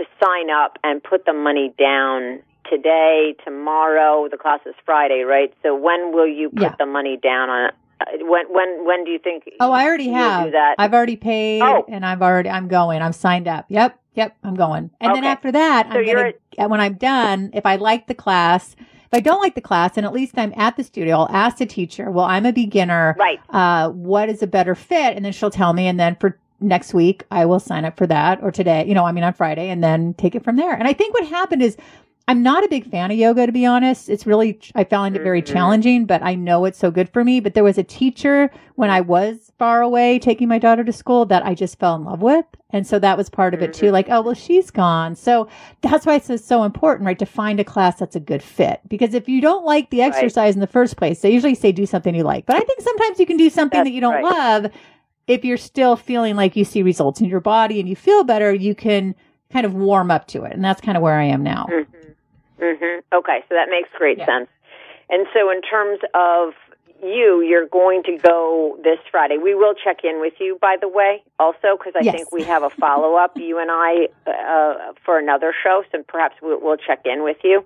to 0.00 0.06
sign 0.24 0.50
up 0.50 0.78
and 0.82 1.02
put 1.02 1.24
the 1.26 1.32
money 1.32 1.72
down 1.78 2.40
today, 2.68 3.34
tomorrow? 3.44 4.28
The 4.30 4.36
class 4.36 4.60
is 4.66 4.74
Friday, 4.84 5.22
right? 5.22 5.52
So 5.62 5.74
when 5.74 6.12
will 6.12 6.26
you 6.28 6.50
put 6.50 6.62
Yeah. 6.62 6.74
the 6.78 6.86
money 6.86 7.16
down 7.16 7.50
on? 7.50 7.70
Uh, 8.00 8.04
when 8.22 8.46
when 8.52 8.84
when 8.86 9.04
do 9.04 9.10
you 9.10 9.18
think? 9.18 9.44
Oh, 9.60 9.72
I 9.72 9.84
already 9.84 10.08
have. 10.08 10.46
do 10.46 10.50
that? 10.52 10.74
I've 10.78 10.94
already 10.94 11.16
paid 11.16 11.62
Oh. 11.62 11.84
and 11.88 12.04
I've 12.04 12.22
already 12.22 12.48
I'm 12.48 12.66
going. 12.68 13.02
I'm 13.02 13.12
signed 13.12 13.46
up. 13.46 13.66
Yep. 13.68 13.98
Yep. 14.14 14.36
I'm 14.42 14.54
going. 14.54 14.90
And 15.00 15.14
then 15.14 15.24
after 15.24 15.52
that, 15.52 15.86
So 15.92 15.98
I'm 15.98 16.06
gonna 16.06 16.68
when 16.68 16.80
I'm 16.80 16.94
done, 16.94 17.50
if 17.52 17.64
I 17.66 17.76
like 17.76 18.06
the 18.06 18.14
class, 18.14 18.74
if 18.78 19.08
I 19.12 19.20
don't 19.20 19.40
like 19.42 19.54
the 19.54 19.60
class, 19.60 19.96
and 19.96 20.06
at 20.06 20.12
least 20.12 20.38
I'm 20.38 20.52
at 20.56 20.76
the 20.76 20.84
studio, 20.84 21.16
I'll 21.20 21.28
ask 21.36 21.58
the 21.58 21.66
teacher, 21.66 22.10
well, 22.10 22.24
I'm 22.24 22.46
a 22.46 22.52
beginner. 22.52 23.16
right. 23.18 23.38
Uh, 23.50 23.90
what 23.90 24.28
is 24.28 24.42
a 24.42 24.46
better 24.46 24.74
fit? 24.74 25.14
And 25.16 25.24
then 25.24 25.32
she'll 25.32 25.50
tell 25.50 25.72
me. 25.72 25.86
And 25.86 25.98
then 26.00 26.16
for 26.20 26.38
next 26.60 26.94
week, 26.94 27.24
I 27.30 27.46
will 27.46 27.60
sign 27.60 27.84
up 27.84 27.96
for 27.96 28.06
that 28.06 28.42
or 28.42 28.50
today, 28.50 28.84
you 28.86 28.94
know, 28.94 29.04
I 29.04 29.12
mean, 29.12 29.24
on 29.24 29.32
Friday 29.32 29.68
and 29.70 29.82
then 29.82 30.14
take 30.14 30.34
it 30.34 30.44
from 30.44 30.56
there. 30.56 30.72
And 30.74 30.86
I 30.86 30.92
think 30.92 31.14
what 31.14 31.26
happened 31.26 31.62
is 31.62 31.76
I'm 32.28 32.44
not 32.44 32.62
a 32.64 32.68
big 32.68 32.88
fan 32.88 33.10
of 33.10 33.16
yoga, 33.16 33.44
to 33.46 33.50
be 33.50 33.66
honest. 33.66 34.08
It's 34.08 34.24
really, 34.24 34.60
I 34.76 34.84
found 34.84 35.16
it 35.16 35.22
very 35.22 35.42
Mhm. 35.42 35.46
challenging, 35.46 36.04
but 36.04 36.22
I 36.22 36.36
know 36.36 36.64
it's 36.64 36.78
so 36.78 36.92
good 36.92 37.08
for 37.08 37.24
me. 37.24 37.40
But 37.40 37.54
there 37.54 37.64
was 37.64 37.76
a 37.76 37.82
teacher 37.82 38.50
when 38.76 38.88
I 38.88 39.00
was 39.00 39.50
far 39.58 39.82
away 39.82 40.20
taking 40.20 40.46
my 40.46 40.58
daughter 40.58 40.84
to 40.84 40.92
school 40.92 41.24
that 41.26 41.44
I 41.44 41.54
just 41.54 41.80
fell 41.80 41.96
in 41.96 42.04
love 42.04 42.22
with. 42.22 42.44
And 42.72 42.86
so 42.86 43.00
that 43.00 43.16
was 43.18 43.28
part 43.30 43.52
of 43.52 43.62
it 43.62 43.72
too. 43.74 43.86
Mhm. 43.86 43.92
Like, 43.92 44.06
oh, 44.10 44.20
well, 44.20 44.34
she's 44.34 44.70
gone. 44.70 45.16
So 45.16 45.48
that's 45.80 46.06
why 46.06 46.14
it's 46.16 46.44
so 46.44 46.62
important, 46.62 47.04
right? 47.06 47.18
To 47.18 47.26
find 47.26 47.58
a 47.58 47.64
class 47.64 47.98
that's 47.98 48.14
a 48.14 48.20
good 48.20 48.44
fit. 48.44 48.78
Because 48.86 49.12
if 49.14 49.28
you 49.28 49.40
don't 49.40 49.64
like 49.64 49.90
the 49.90 50.02
exercise 50.02 50.54
in 50.54 50.60
the 50.60 50.68
first 50.68 50.96
place, 50.96 51.22
they 51.22 51.32
usually 51.32 51.56
say 51.56 51.72
do 51.72 51.84
something 51.86 52.14
you 52.14 52.22
like. 52.22 52.46
But 52.46 52.54
I 52.56 52.60
think 52.60 52.80
sometimes 52.80 53.18
you 53.18 53.26
can 53.26 53.38
do 53.38 53.50
something 53.50 53.78
That's 53.78 53.88
that 53.88 53.94
you 53.94 54.00
don't 54.00 54.22
right. 54.22 54.24
love. 54.24 54.66
If 55.30 55.44
you're 55.44 55.56
still 55.56 55.94
feeling 55.94 56.34
like 56.34 56.56
you 56.56 56.64
see 56.64 56.82
results 56.82 57.20
in 57.20 57.28
your 57.28 57.38
body 57.40 57.78
and 57.78 57.88
you 57.88 57.94
feel 57.94 58.24
better, 58.24 58.52
you 58.52 58.74
can 58.74 59.14
kind 59.52 59.64
of 59.64 59.74
warm 59.74 60.10
up 60.10 60.26
to 60.28 60.42
it. 60.42 60.52
And 60.52 60.64
that's 60.64 60.80
kind 60.80 60.96
of 60.96 61.02
where 61.04 61.14
I 61.14 61.24
am 61.24 61.44
now. 61.44 61.66
hmm 61.70 61.82
hmm 62.58 62.98
Okay, 63.14 63.38
so 63.48 63.54
that 63.54 63.68
makes 63.70 63.88
great 63.96 64.18
Yeah. 64.18 64.26
sense. 64.26 64.48
And 65.08 65.26
so, 65.32 65.50
in 65.50 65.62
terms 65.62 66.00
of 66.14 66.54
you, 67.02 67.42
you're 67.42 67.66
going 67.66 68.02
to 68.04 68.18
go 68.18 68.76
this 68.82 68.98
Friday. 69.10 69.38
We 69.38 69.54
will 69.54 69.74
check 69.74 69.98
in 70.04 70.20
with 70.20 70.34
you, 70.40 70.58
by 70.60 70.76
the 70.80 70.88
way, 70.88 71.22
also, 71.38 71.78
because 71.78 71.94
I 71.96 72.02
Yes. 72.04 72.14
think 72.14 72.32
we 72.32 72.44
have 72.44 72.62
a 72.62 72.70
follow 72.78 73.14
up, 73.16 73.34
you 73.38 73.58
and 73.58 73.70
I, 73.70 74.08
uh, 74.26 74.92
for 75.04 75.18
another 75.18 75.54
show. 75.62 75.82
So 75.92 76.02
perhaps 76.06 76.34
we'll, 76.42 76.60
we'll 76.60 76.76
check 76.76 77.00
in 77.04 77.22
with 77.22 77.38
you. 77.44 77.64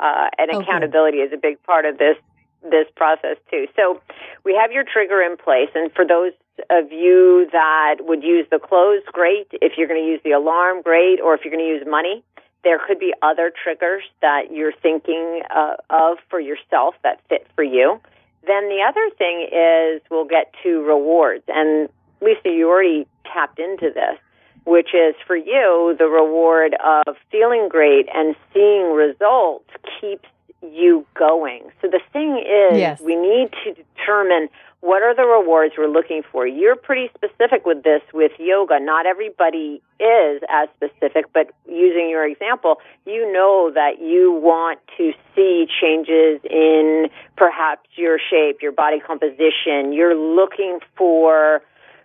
Uh, 0.00 0.28
and 0.38 0.50
Okay. 0.50 0.62
accountability 0.62 1.18
is 1.18 1.32
a 1.32 1.36
big 1.36 1.62
part 1.62 1.84
of 1.84 1.98
this 1.98 2.16
this 2.62 2.86
process 2.96 3.36
too. 3.50 3.66
So 3.76 4.00
we 4.44 4.54
have 4.60 4.70
your 4.72 4.84
trigger 4.84 5.20
in 5.20 5.36
place, 5.36 5.70
and 5.74 5.92
for 5.92 6.06
those 6.06 6.32
of 6.70 6.92
you 6.92 7.48
that 7.52 7.96
would 8.00 8.22
use 8.22 8.46
the 8.50 8.58
clothes, 8.58 9.02
great. 9.12 9.48
If 9.52 9.72
you're 9.76 9.88
going 9.88 10.02
to 10.02 10.06
use 10.08 10.20
the 10.24 10.32
alarm, 10.32 10.82
great. 10.82 11.20
Or 11.20 11.34
if 11.34 11.44
you're 11.44 11.54
going 11.54 11.64
to 11.64 11.78
use 11.78 11.86
money, 11.88 12.22
there 12.64 12.78
could 12.86 12.98
be 12.98 13.12
other 13.22 13.52
triggers 13.62 14.04
that 14.20 14.52
you're 14.52 14.72
thinking 14.72 15.42
uh, 15.54 15.74
of 15.90 16.18
for 16.30 16.38
yourself 16.40 16.94
that 17.02 17.20
fit 17.28 17.46
for 17.54 17.64
you. 17.64 18.00
Then 18.46 18.68
the 18.68 18.82
other 18.86 19.08
thing 19.16 19.48
is 19.52 20.02
we'll 20.10 20.24
get 20.24 20.52
to 20.62 20.82
rewards. 20.82 21.44
And 21.48 21.88
Lisa, 22.20 22.50
you 22.50 22.68
already 22.68 23.06
tapped 23.32 23.58
into 23.58 23.90
this, 23.92 24.18
which 24.64 24.94
is 24.94 25.14
for 25.26 25.36
you, 25.36 25.96
the 25.98 26.06
reward 26.06 26.76
of 26.84 27.16
feeling 27.30 27.68
great 27.68 28.08
and 28.14 28.36
seeing 28.52 28.92
results 28.92 29.70
keeps 30.00 30.28
you 30.62 31.04
going. 31.14 31.64
So 31.80 31.88
the 31.88 32.00
thing 32.12 32.38
is, 32.38 32.78
Yes. 32.78 33.00
we 33.00 33.16
need 33.16 33.50
to 33.64 33.74
determine 33.74 34.48
what 34.82 35.00
are 35.00 35.14
the 35.14 35.22
rewards 35.22 35.74
we're 35.78 35.86
looking 35.86 36.22
for. 36.30 36.44
You're 36.44 36.74
pretty 36.74 37.08
specific 37.14 37.64
with 37.64 37.84
this 37.84 38.02
with 38.12 38.32
yoga. 38.38 38.80
Not 38.80 39.06
everybody 39.06 39.80
is 40.00 40.42
as 40.50 40.68
specific, 40.74 41.26
but 41.32 41.52
using 41.68 42.10
your 42.10 42.26
example, 42.26 42.80
you 43.06 43.32
know 43.32 43.70
that 43.72 44.00
you 44.00 44.32
want 44.32 44.80
to 44.98 45.12
see 45.36 45.66
changes 45.80 46.40
in 46.50 47.08
perhaps 47.36 47.88
your 47.94 48.18
shape, 48.18 48.60
your 48.60 48.72
body 48.72 48.98
composition. 48.98 49.92
You're 49.92 50.16
looking 50.16 50.80
for 50.96 51.62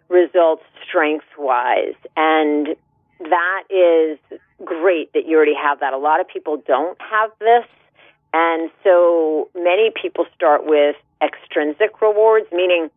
results 0.07 0.63
strength 0.87 1.25
wise. 1.35 1.95
And 2.15 2.75
that 3.19 3.63
is 3.71 4.19
great 4.63 5.11
that 5.13 5.25
you 5.25 5.35
already 5.35 5.55
have 5.59 5.79
that. 5.79 5.93
A 5.93 5.97
lot 5.97 6.21
of 6.21 6.27
people 6.27 6.61
don't 6.67 6.97
have 7.01 7.31
this. 7.39 7.65
And 8.33 8.69
so 8.83 9.49
many 9.55 9.89
people 9.99 10.27
start 10.35 10.63
with 10.63 10.95
extrinsic 11.21 12.01
rewards, 12.01 12.47
meaning 12.51 12.89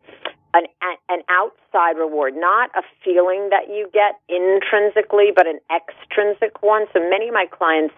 an, 0.54 0.64
an 1.08 1.22
outside 1.28 1.96
reward, 1.98 2.34
not 2.36 2.70
a 2.76 2.82
feeling 3.04 3.50
that 3.50 3.68
you 3.68 3.88
get 3.92 4.20
intrinsically, 4.28 5.30
but 5.34 5.46
an 5.46 5.60
extrinsic 5.74 6.62
one. 6.62 6.86
So 6.92 7.00
many 7.00 7.28
of 7.28 7.34
my 7.34 7.46
clients 7.46 7.94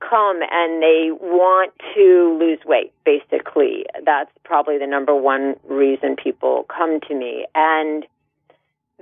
come 0.00 0.40
and 0.50 0.82
they 0.82 1.10
want 1.20 1.72
to 1.94 2.38
lose 2.40 2.60
weight, 2.64 2.92
basically. 3.04 3.84
That's 4.04 4.30
probably 4.44 4.78
the 4.78 4.86
number 4.86 5.14
one 5.14 5.56
reason 5.68 6.16
people 6.16 6.64
come 6.74 7.00
to 7.08 7.14
me. 7.14 7.46
And 7.54 8.06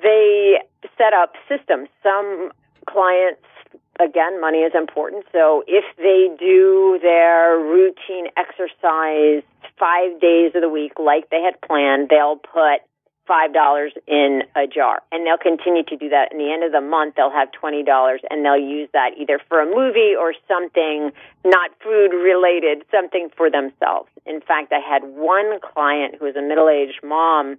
they 0.03 0.59
set 0.97 1.13
up 1.13 1.35
systems. 1.49 1.89
Some 2.03 2.51
clients, 2.89 3.43
again, 4.01 4.41
money 4.41 4.59
is 4.59 4.73
important. 4.75 5.25
So 5.33 5.65
if 5.67 5.85
they 5.97 6.31
do 6.39 6.99
their 7.03 7.59
routine 7.59 8.29
exercise 8.37 9.43
five 9.79 10.21
days 10.21 10.53
of 10.55 10.63
the 10.63 10.69
week 10.69 10.93
like 10.99 11.31
they 11.31 11.43
had 11.43 11.61
planned, 11.61 12.09
they'll 12.09 12.37
put 12.37 12.83
five 13.27 13.53
dollars 13.53 13.93
in 14.07 14.43
a 14.57 14.67
jar. 14.67 15.03
And 15.13 15.27
they'll 15.27 15.37
continue 15.37 15.85
to 15.85 15.97
do 15.97 16.09
that. 16.09 16.33
In 16.33 16.39
the 16.39 16.51
end 16.51 16.65
of 16.65 16.73
the 16.73 16.81
month 16.81 17.15
they'll 17.17 17.31
have 17.31 17.53
twenty 17.53 17.85
dollars 17.85 18.23
and 18.31 18.45
they'll 18.45 18.57
use 18.57 18.89
that 18.95 19.11
either 19.19 19.39
for 19.49 19.61
a 19.61 19.67
movie 19.67 20.17
or 20.19 20.33
something 20.49 21.13
not 21.45 21.71
food 21.83 22.09
related 22.17 22.85
something 22.91 23.29
for 23.37 23.51
themselves. 23.51 24.09
In 24.25 24.41
fact 24.41 24.73
i 24.73 24.81
had 24.81 25.05
one 25.05 25.61
client 25.61 26.17
who 26.19 26.25
was 26.25 26.37
a 26.37 26.43
middle 26.43 26.71
aged 26.71 27.05
mom 27.05 27.59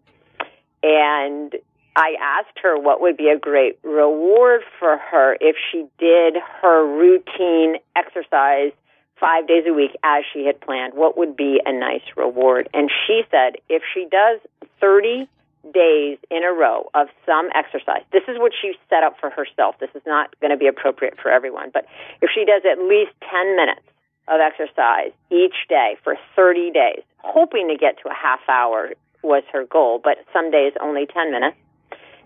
and 0.82 1.54
I 2.00 2.16
asked 2.22 2.58
her 2.64 2.80
what 2.80 3.02
would 3.02 3.18
be 3.18 3.28
a 3.28 3.38
great 3.38 3.78
reward 3.84 4.62
for 4.80 4.98
her 4.98 5.36
if 5.42 5.58
she 5.70 5.86
did 6.00 6.38
her 6.62 6.88
routine 6.88 7.76
exercise 7.94 8.72
five 9.20 9.50
days 9.50 9.66
a 9.68 9.74
week 9.74 9.92
as 10.02 10.24
she 10.32 10.46
had 10.46 10.62
planned. 10.62 10.94
What 10.94 11.18
would 11.18 11.36
be 11.36 11.60
a 11.66 11.74
nice 11.74 12.08
reward? 12.16 12.70
And 12.74 12.90
she 13.06 13.24
said 13.30 13.60
if 13.68 13.84
she 13.94 14.08
does 14.10 14.40
30 14.80 15.28
days 15.74 16.18
in 16.32 16.46
a 16.46 16.54
row 16.54 16.90
of 16.94 17.08
some 17.26 17.50
exercise, 17.54 18.04
this 18.14 18.24
is 18.30 18.40
what 18.40 18.54
she 18.56 18.80
set 18.90 19.04
up 19.04 19.20
for 19.20 19.30
herself. 19.30 19.76
This 19.82 19.92
is 19.94 20.04
not 20.08 20.34
going 20.40 20.52
to 20.52 20.58
be 20.58 20.68
appropriate 20.68 21.20
for 21.22 21.30
everyone, 21.30 21.70
but 21.74 21.86
if 22.22 22.30
she 22.34 22.46
does 22.46 22.62
at 22.64 22.80
least 22.80 23.12
10 23.30 23.58
minutes 23.58 23.84
of 24.30 24.40
exercise 24.40 25.12
each 25.30 25.68
day 25.68 25.98
for 26.02 26.16
30 26.34 26.72
days, 26.72 27.04
hoping 27.18 27.68
to 27.68 27.76
get 27.76 28.00
to 28.04 28.10
a 28.10 28.16
half 28.16 28.40
hour 28.48 28.94
was 29.22 29.44
her 29.52 29.66
goal, 29.66 30.00
but 30.02 30.16
some 30.32 30.50
days 30.50 30.72
only 30.80 31.06
10 31.06 31.30
minutes. 31.30 31.58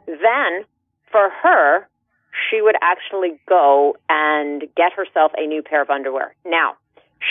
Then 0.06 0.66
for 1.12 1.30
her, 1.42 1.88
she 2.50 2.62
would 2.62 2.76
actually 2.82 3.40
go 3.48 3.96
and 4.10 4.62
get 4.76 4.94
herself 4.94 5.32
a 5.38 5.46
new 5.46 5.62
pair 5.62 5.82
of 5.82 5.90
underwear. 5.90 6.36
Now, 6.46 6.76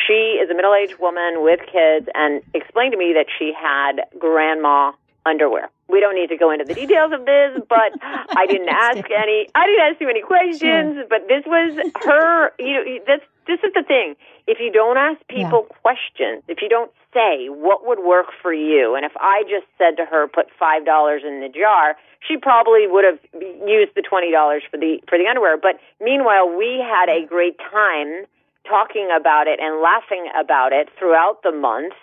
she 0.07 0.41
is 0.43 0.49
a 0.51 0.55
middle 0.55 0.75
aged 0.75 0.99
woman 0.99 1.43
with 1.43 1.61
kids 1.71 2.09
and 2.15 2.43
explained 2.55 2.93
to 2.93 2.99
me 2.99 3.15
that 3.15 3.27
she 3.39 3.53
had 3.53 4.03
grandma 4.19 4.93
underwear. 5.27 5.71
We 5.89 6.01
don't 6.01 6.15
need 6.15 6.29
to 6.29 6.37
go 6.37 6.51
into 6.51 6.65
the 6.65 6.75
details 6.75 7.13
of 7.13 7.27
this, 7.27 7.63
but 7.69 7.93
I 8.01 8.47
didn't 8.49 8.69
ask 8.71 9.05
any 9.11 9.49
I 9.55 9.67
didn't 9.67 9.85
ask 9.91 9.99
too 9.99 10.07
many 10.07 10.23
questions, 10.23 11.05
but 11.09 11.29
this 11.29 11.45
was 11.47 11.77
her 12.05 12.53
you 12.59 12.73
know 12.73 12.99
that's 13.07 13.25
this 13.47 13.61
is 13.65 13.73
the 13.75 13.83
thing. 13.83 14.15
If 14.47 14.59
you 14.61 14.71
don't 14.71 14.97
ask 14.97 15.21
people 15.29 15.67
yeah. 15.69 15.77
questions, 15.83 16.43
if 16.49 16.63
you 16.63 16.69
don't 16.69 16.91
say 17.15 17.49
what 17.49 17.87
would 17.87 18.01
work 18.01 18.27
for 18.41 18.53
you, 18.53 18.95
and 18.95 19.05
if 19.05 19.13
I 19.17 19.43
just 19.45 19.67
said 19.79 19.97
to 19.99 20.05
her, 20.05 20.29
put 20.29 20.47
five 20.59 20.85
dollars 20.85 21.23
in 21.27 21.41
the 21.41 21.49
jar, 21.49 21.97
she 22.27 22.37
probably 22.37 22.87
would 22.87 23.05
have 23.05 23.19
used 23.67 23.95
the 23.95 24.03
twenty 24.03 24.31
dollars 24.31 24.63
for 24.71 24.79
the 24.79 25.01
for 25.09 25.19
the 25.19 25.27
underwear. 25.27 25.57
But 25.57 25.81
meanwhile, 26.01 26.49
we 26.49 26.83
had 26.83 27.09
a 27.09 27.27
great 27.27 27.59
time 27.59 28.27
talking 28.67 29.09
about 29.15 29.47
it 29.47 29.59
and 29.61 29.83
laughing 29.83 30.31
about 30.39 30.73
it 30.73 30.89
throughout 30.99 31.43
the 31.43 31.53
month, 31.53 31.95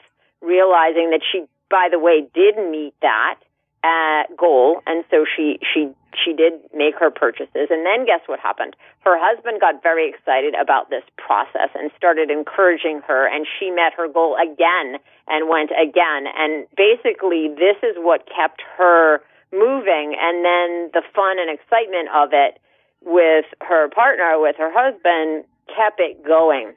realizing 0.41 1.11
that 1.11 1.21
she, 1.23 1.45
by 1.69 1.87
the 1.91 1.99
way, 1.99 2.27
did 2.33 2.55
meet 2.57 2.93
that 3.01 3.39
uh, 3.83 4.23
goal, 4.37 4.81
and 4.85 5.03
so 5.09 5.25
she 5.25 5.59
she 5.61 5.89
she 6.13 6.33
did 6.33 6.53
make 6.73 6.95
her 6.99 7.09
purchases. 7.09 7.67
And 7.69 7.85
then 7.85 8.05
guess 8.05 8.21
what 8.25 8.39
happened? 8.39 8.75
Her 9.01 9.17
husband 9.17 9.61
got 9.61 9.81
very 9.81 10.09
excited 10.09 10.53
about 10.59 10.89
this 10.89 11.03
process 11.17 11.69
and 11.75 11.91
started 11.95 12.29
encouraging 12.29 13.01
her, 13.07 13.27
and 13.27 13.47
she 13.47 13.71
met 13.71 13.93
her 13.95 14.07
goal 14.07 14.35
again 14.35 14.99
and 15.27 15.47
went 15.47 15.71
again. 15.71 16.25
And 16.35 16.67
basically, 16.75 17.47
this 17.47 17.77
is 17.83 17.95
what 17.97 18.27
kept 18.27 18.61
her 18.77 19.21
moving. 19.53 20.15
And 20.19 20.43
then 20.43 20.91
the 20.93 21.03
fun 21.15 21.39
and 21.39 21.49
excitement 21.49 22.09
of 22.13 22.29
it 22.33 22.59
with 23.05 23.45
her 23.61 23.89
partner, 23.89 24.39
with 24.39 24.57
her 24.57 24.71
husband, 24.73 25.45
kept 25.67 25.99
it 25.99 26.23
going. 26.25 26.73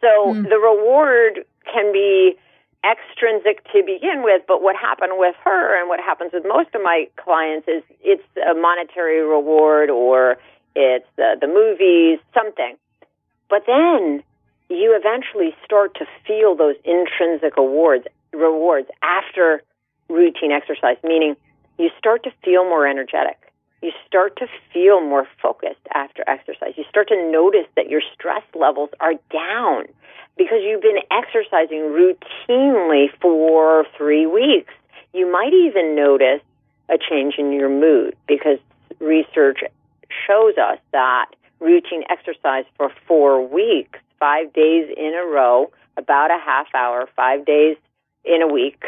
So 0.00 0.32
mm. 0.32 0.48
the 0.48 0.58
reward 0.58 1.44
can 1.72 1.92
be 1.92 2.36
extrinsic 2.84 3.64
to 3.72 3.82
begin 3.84 4.22
with, 4.22 4.42
but 4.46 4.62
what 4.62 4.76
happened 4.76 5.12
with 5.16 5.36
her 5.44 5.78
and 5.78 5.88
what 5.88 6.00
happens 6.00 6.32
with 6.32 6.44
most 6.44 6.74
of 6.74 6.82
my 6.82 7.08
clients 7.16 7.68
is 7.68 7.82
it's 8.02 8.22
a 8.38 8.54
monetary 8.54 9.20
reward 9.20 9.90
or 9.90 10.36
it's 10.74 11.06
the, 11.16 11.36
the 11.40 11.46
movies, 11.46 12.18
something. 12.34 12.76
But 13.48 13.64
then 13.66 14.22
you 14.68 14.98
eventually 14.98 15.54
start 15.64 15.94
to 15.96 16.06
feel 16.26 16.56
those 16.56 16.76
intrinsic 16.84 17.56
awards, 17.56 18.06
rewards 18.32 18.88
after 19.02 19.62
routine 20.08 20.52
exercise, 20.52 20.96
meaning 21.04 21.36
you 21.78 21.90
start 21.98 22.24
to 22.24 22.30
feel 22.44 22.64
more 22.64 22.86
energetic. 22.86 23.51
You 23.82 23.90
start 24.06 24.36
to 24.36 24.46
feel 24.72 25.00
more 25.00 25.26
focused 25.42 25.86
after 25.92 26.22
exercise. 26.28 26.74
You 26.76 26.84
start 26.88 27.08
to 27.08 27.30
notice 27.30 27.66
that 27.74 27.90
your 27.90 28.00
stress 28.14 28.42
levels 28.54 28.90
are 29.00 29.14
down 29.30 29.86
because 30.38 30.58
you've 30.62 30.82
been 30.82 31.02
exercising 31.10 31.80
routinely 31.90 33.06
for 33.20 33.84
three 33.98 34.26
weeks. 34.26 34.72
You 35.12 35.30
might 35.30 35.52
even 35.52 35.96
notice 35.96 36.40
a 36.88 36.96
change 36.96 37.34
in 37.38 37.52
your 37.52 37.68
mood 37.68 38.16
because 38.28 38.58
research 39.00 39.60
shows 40.26 40.54
us 40.58 40.78
that 40.92 41.26
routine 41.58 42.04
exercise 42.08 42.64
for 42.76 42.90
four 43.06 43.46
weeks, 43.46 43.98
five 44.20 44.52
days 44.52 44.88
in 44.96 45.14
a 45.14 45.26
row, 45.26 45.72
about 45.96 46.30
a 46.30 46.38
half 46.38 46.66
hour, 46.74 47.08
five 47.16 47.44
days 47.44 47.76
in 48.24 48.42
a 48.42 48.46
week, 48.46 48.84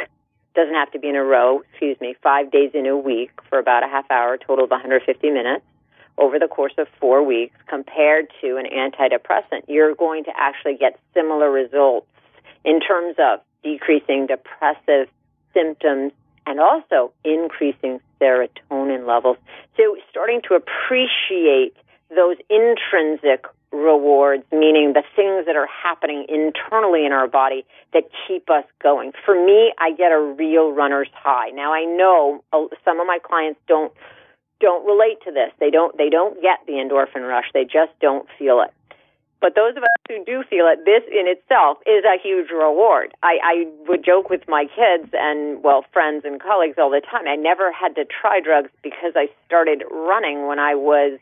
doesn't 0.55 0.75
have 0.75 0.91
to 0.93 0.99
be 0.99 1.09
in 1.09 1.17
a 1.17 1.25
row, 1.25 1.63
excuse 1.71 2.01
me, 2.01 2.15
five 2.23 2.51
days 2.51 2.71
in 2.75 2.87
a 2.87 2.97
week 2.97 3.31
for 3.49 3.59
about 3.59 3.83
a 3.83 3.89
half 3.89 4.11
hour, 4.11 4.37
total 4.37 4.65
of 4.65 4.71
150 4.71 5.31
minutes 5.31 5.65
over 6.17 6.39
the 6.39 6.49
course 6.49 6.75
of 6.79 6.87
four 7.01 7.23
weeks 7.23 7.57
compared 7.67 8.29
to 8.41 8.57
an 8.57 8.67
antidepressant, 8.67 9.63
you're 9.67 9.95
going 9.95 10.25
to 10.25 10.33
actually 10.37 10.77
get 10.77 10.99
similar 11.13 11.51
results 11.51 12.07
in 12.65 12.81
terms 12.81 13.17
of 13.19 13.41
decreasing 13.63 14.27
depressive 14.27 15.09
symptoms 15.53 16.13
and 16.47 16.61
also 16.61 17.13
increasing 17.25 18.01
serotonin 18.21 19.07
levels. 19.07 19.37
So 19.77 19.97
starting 20.11 20.41
to 20.49 20.55
appreciate 20.55 21.77
those 22.15 22.37
intrinsic 22.49 23.47
rewards, 23.75 24.45
meaning 24.53 24.93
the 24.95 25.03
things 25.17 25.47
that 25.47 25.57
are 25.57 25.67
happening 25.67 26.25
internally 26.29 27.05
in 27.05 27.13
our 27.13 27.27
body 27.27 27.67
that 27.93 28.05
keep 28.27 28.49
us 28.49 28.65
going. 28.83 29.13
For 29.25 29.35
me, 29.35 29.75
I 29.79 29.93
get 29.93 30.13
a 30.13 30.21
real 30.21 30.73
runner's 30.73 31.11
high. 31.13 31.51
Now 31.51 31.75
I 31.75 31.85
know 31.85 32.43
uh, 32.53 32.67
some 32.85 33.01
of 33.01 33.07
my 33.07 33.19
clients 33.23 33.61
don't 33.67 33.93
don't 34.61 34.87
relate 34.87 35.19
to 35.25 35.33
this. 35.33 35.51
They 35.59 35.71
don't 35.71 35.97
they 35.99 36.09
don't 36.09 36.41
get 36.41 36.61
the 36.67 36.75
endorphin 36.75 37.29
rush. 37.29 37.47
They 37.53 37.65
just 37.65 37.93
don't 38.01 38.27
feel 38.39 38.63
it. 38.63 38.73
But 39.41 39.55
those 39.55 39.77
of 39.77 39.83
us 39.83 40.01
who 40.09 40.25
do 40.25 40.43
feel 40.49 40.65
it, 40.73 40.87
this 40.87 41.03
in 41.13 41.29
itself 41.29 41.77
is 41.85 42.03
a 42.05 42.17
huge 42.17 42.49
reward. 42.49 43.13
I, 43.23 43.37
I 43.45 43.55
would 43.87 44.03
joke 44.03 44.31
with 44.31 44.41
my 44.49 44.65
kids 44.65 45.11
and 45.13 45.63
well 45.63 45.85
friends 45.93 46.25
and 46.25 46.41
colleagues 46.41 46.77
all 46.79 46.89
the 46.89 47.03
time. 47.03 47.29
I 47.29 47.37
never 47.37 47.71
had 47.71 47.95
to 47.97 48.07
try 48.07 48.41
drugs 48.41 48.71
because 48.83 49.13
I 49.15 49.29
started 49.45 49.85
running 49.91 50.47
when 50.47 50.59
I 50.59 50.75
was 50.75 51.19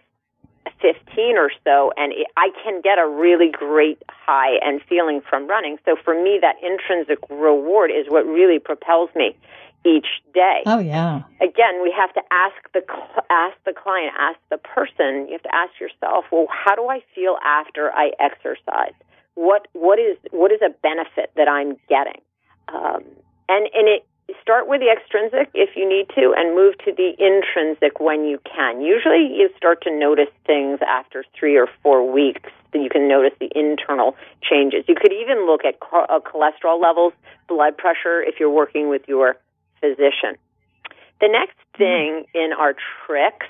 15 0.81 1.37
or 1.37 1.51
so, 1.65 1.93
and 1.97 2.13
it, 2.13 2.27
I 2.37 2.51
can 2.63 2.81
get 2.81 2.99
a 2.99 3.07
really 3.07 3.51
great 3.51 4.03
high 4.09 4.59
and 4.63 4.81
feeling 4.89 5.21
from 5.29 5.47
running. 5.47 5.79
So 5.85 5.97
for 6.03 6.15
me, 6.15 6.39
that 6.41 6.57
intrinsic 6.63 7.19
reward 7.31 7.91
is 7.91 8.07
what 8.09 8.27
really 8.27 8.59
propels 8.59 9.11
me 9.15 9.37
each 9.85 10.07
day. 10.33 10.63
Oh 10.67 10.79
yeah. 10.79 11.23
Again, 11.41 11.83
we 11.83 11.93
have 11.97 12.13
to 12.15 12.23
ask 12.31 12.55
the 12.73 12.83
ask 13.31 13.57
the 13.65 13.73
client, 13.73 14.13
ask 14.19 14.39
the 14.51 14.59
person. 14.59 15.27
You 15.27 15.33
have 15.33 15.43
to 15.43 15.55
ask 15.55 15.73
yourself, 15.81 16.27
well, 16.31 16.47
how 16.51 16.75
do 16.75 16.89
I 16.89 17.03
feel 17.15 17.37
after 17.45 17.93
I 17.93 18.13
exercise? 18.21 18.95
What 19.35 19.67
what 19.73 19.99
is 19.99 20.17
what 20.31 20.53
is 20.53 20.61
a 20.63 20.71
benefit 20.83 21.33
that 21.37 21.49
I'm 21.49 21.77
getting? 21.89 22.21
Um, 22.69 23.03
and 23.49 23.69
and 23.75 23.89
it 23.89 24.07
start 24.41 24.69
with 24.69 24.81
the 24.81 24.91
extrinsic 24.91 25.51
if 25.55 25.77
you 25.77 25.89
need 25.89 26.09
to, 26.15 26.35
and 26.37 26.55
move 26.55 26.79
to 26.85 26.93
the 26.93 27.15
intrinsic 27.19 28.01
when 28.01 28.25
you 28.25 28.39
can. 28.45 28.81
Usually, 28.81 29.27
you 29.27 29.51
start 29.57 29.83
to 29.83 29.91
notice 29.91 30.31
things 30.47 30.79
after 30.87 31.25
three 31.39 31.57
or 31.57 31.69
four 31.83 32.11
weeks. 32.11 32.51
That 32.73 32.81
you 32.81 32.89
can 32.89 33.07
notice 33.07 33.33
the 33.39 33.51
internal 33.55 34.17
changes. 34.43 34.85
You 34.89 34.95
could 34.95 35.13
even 35.13 35.47
look 35.47 35.65
at 35.65 35.77
uh, 35.93 36.21
cholesterol 36.21 36.81
levels, 36.81 37.13
blood 37.47 37.77
pressure 37.77 38.23
if 38.23 38.41
you're 38.41 38.51
working 38.51 38.89
with 38.89 39.03
your 39.07 39.37
physician. 39.81 40.39
The 41.21 41.29
next 41.29 41.59
thing 41.77 42.25
in 42.35 42.53
our 42.59 42.75
tricks 43.07 43.47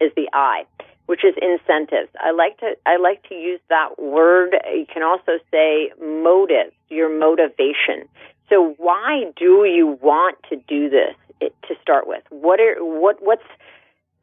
is 0.00 0.12
the 0.14 0.28
I, 0.32 0.64
which 1.06 1.24
is 1.24 1.34
incentives. 1.40 2.08
I 2.20 2.32
like 2.32 2.58
to 2.58 2.76
I 2.86 2.98
like 2.98 3.26
to 3.30 3.34
use 3.34 3.60
that 3.68 3.98
word. 3.98 4.54
You 4.72 4.86
can 4.92 5.02
also 5.02 5.38
say 5.50 5.92
motive, 6.00 6.72
your 6.88 7.08
motivation. 7.08 8.08
So 8.50 8.74
why 8.76 9.32
do 9.36 9.64
you 9.64 9.98
want 10.02 10.36
to 10.50 10.56
do 10.68 10.90
this 10.90 11.14
to 11.40 11.74
start 11.80 12.06
with? 12.06 12.22
What 12.28 12.60
are 12.60 12.76
what 12.78 13.16
what's 13.22 13.42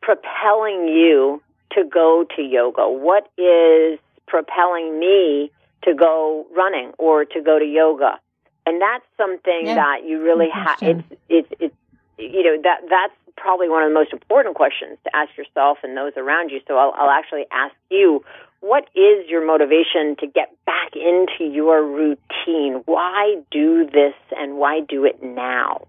propelling 0.02 0.88
you 0.88 1.42
to 1.72 1.84
go 1.84 2.26
to 2.36 2.42
yoga? 2.42 2.88
What 2.88 3.32
is 3.38 4.00
propelling 4.28 5.00
me 5.00 5.52
to 5.84 5.96
go 5.96 6.46
running 6.56 6.92
or 7.00 7.26
to 7.26 7.42
go 7.42 7.58
to 7.58 7.66
yoga? 7.66 8.20
and 8.68 8.82
that's 8.82 9.06
something 9.16 9.62
yeah. 9.63 9.76
that 9.76 10.06
you 10.06 10.22
really 10.22 10.50
have. 10.50 10.78
It's 10.82 11.04
it's 11.30 11.48
it's 11.60 11.76
you 12.18 12.44
know 12.44 12.62
that 12.63 12.82
that's 12.90 13.13
probably 13.38 13.70
one 13.70 13.82
of 13.82 13.90
the 13.90 13.94
most 13.94 14.12
important 14.12 14.56
questions 14.56 14.98
to 15.06 15.16
ask 15.16 15.36
yourself 15.38 15.78
and 15.84 15.96
those 15.96 16.12
around 16.18 16.50
you. 16.50 16.60
So 16.68 16.76
I'll, 16.76 16.92
I'll 16.98 17.10
actually 17.10 17.46
ask 17.52 17.74
you, 17.90 18.26
what 18.60 18.86
is 18.96 19.30
your 19.30 19.46
motivation 19.46 20.15
to 20.20 20.28
get 20.28 20.54
back 20.65 20.96
into 20.96 21.52
your 21.52 21.86
routine? 21.86 22.82
Why 22.86 23.36
do 23.52 23.86
this 23.86 24.13
and 24.36 24.58
why 24.58 24.82
do 24.82 25.06
it 25.06 25.22
now? 25.22 25.88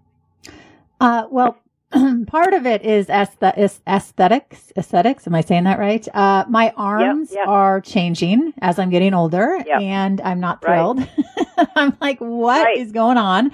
Uh, 1.01 1.25
well, 1.31 1.57
part 2.27 2.53
of 2.53 2.65
it 2.65 2.83
is 2.83 3.09
aesthetics. 3.09 4.71
Aesthetics. 4.77 5.27
Am 5.27 5.35
I 5.35 5.41
saying 5.41 5.63
that 5.63 5.79
right? 5.79 6.07
Uh, 6.13 6.45
my 6.47 6.71
arms 6.77 7.31
yep, 7.31 7.39
yep. 7.39 7.47
are 7.47 7.81
changing 7.81 8.53
as 8.61 8.77
I'm 8.77 8.89
getting 8.89 9.13
older, 9.13 9.57
yep. 9.65 9.81
and 9.81 10.21
I'm 10.21 10.39
not 10.39 10.61
thrilled. 10.61 10.99
Right. 10.99 11.67
I'm 11.75 11.97
like, 11.99 12.19
what 12.19 12.63
right. 12.63 12.77
is 12.77 12.91
going 12.91 13.17
on? 13.17 13.51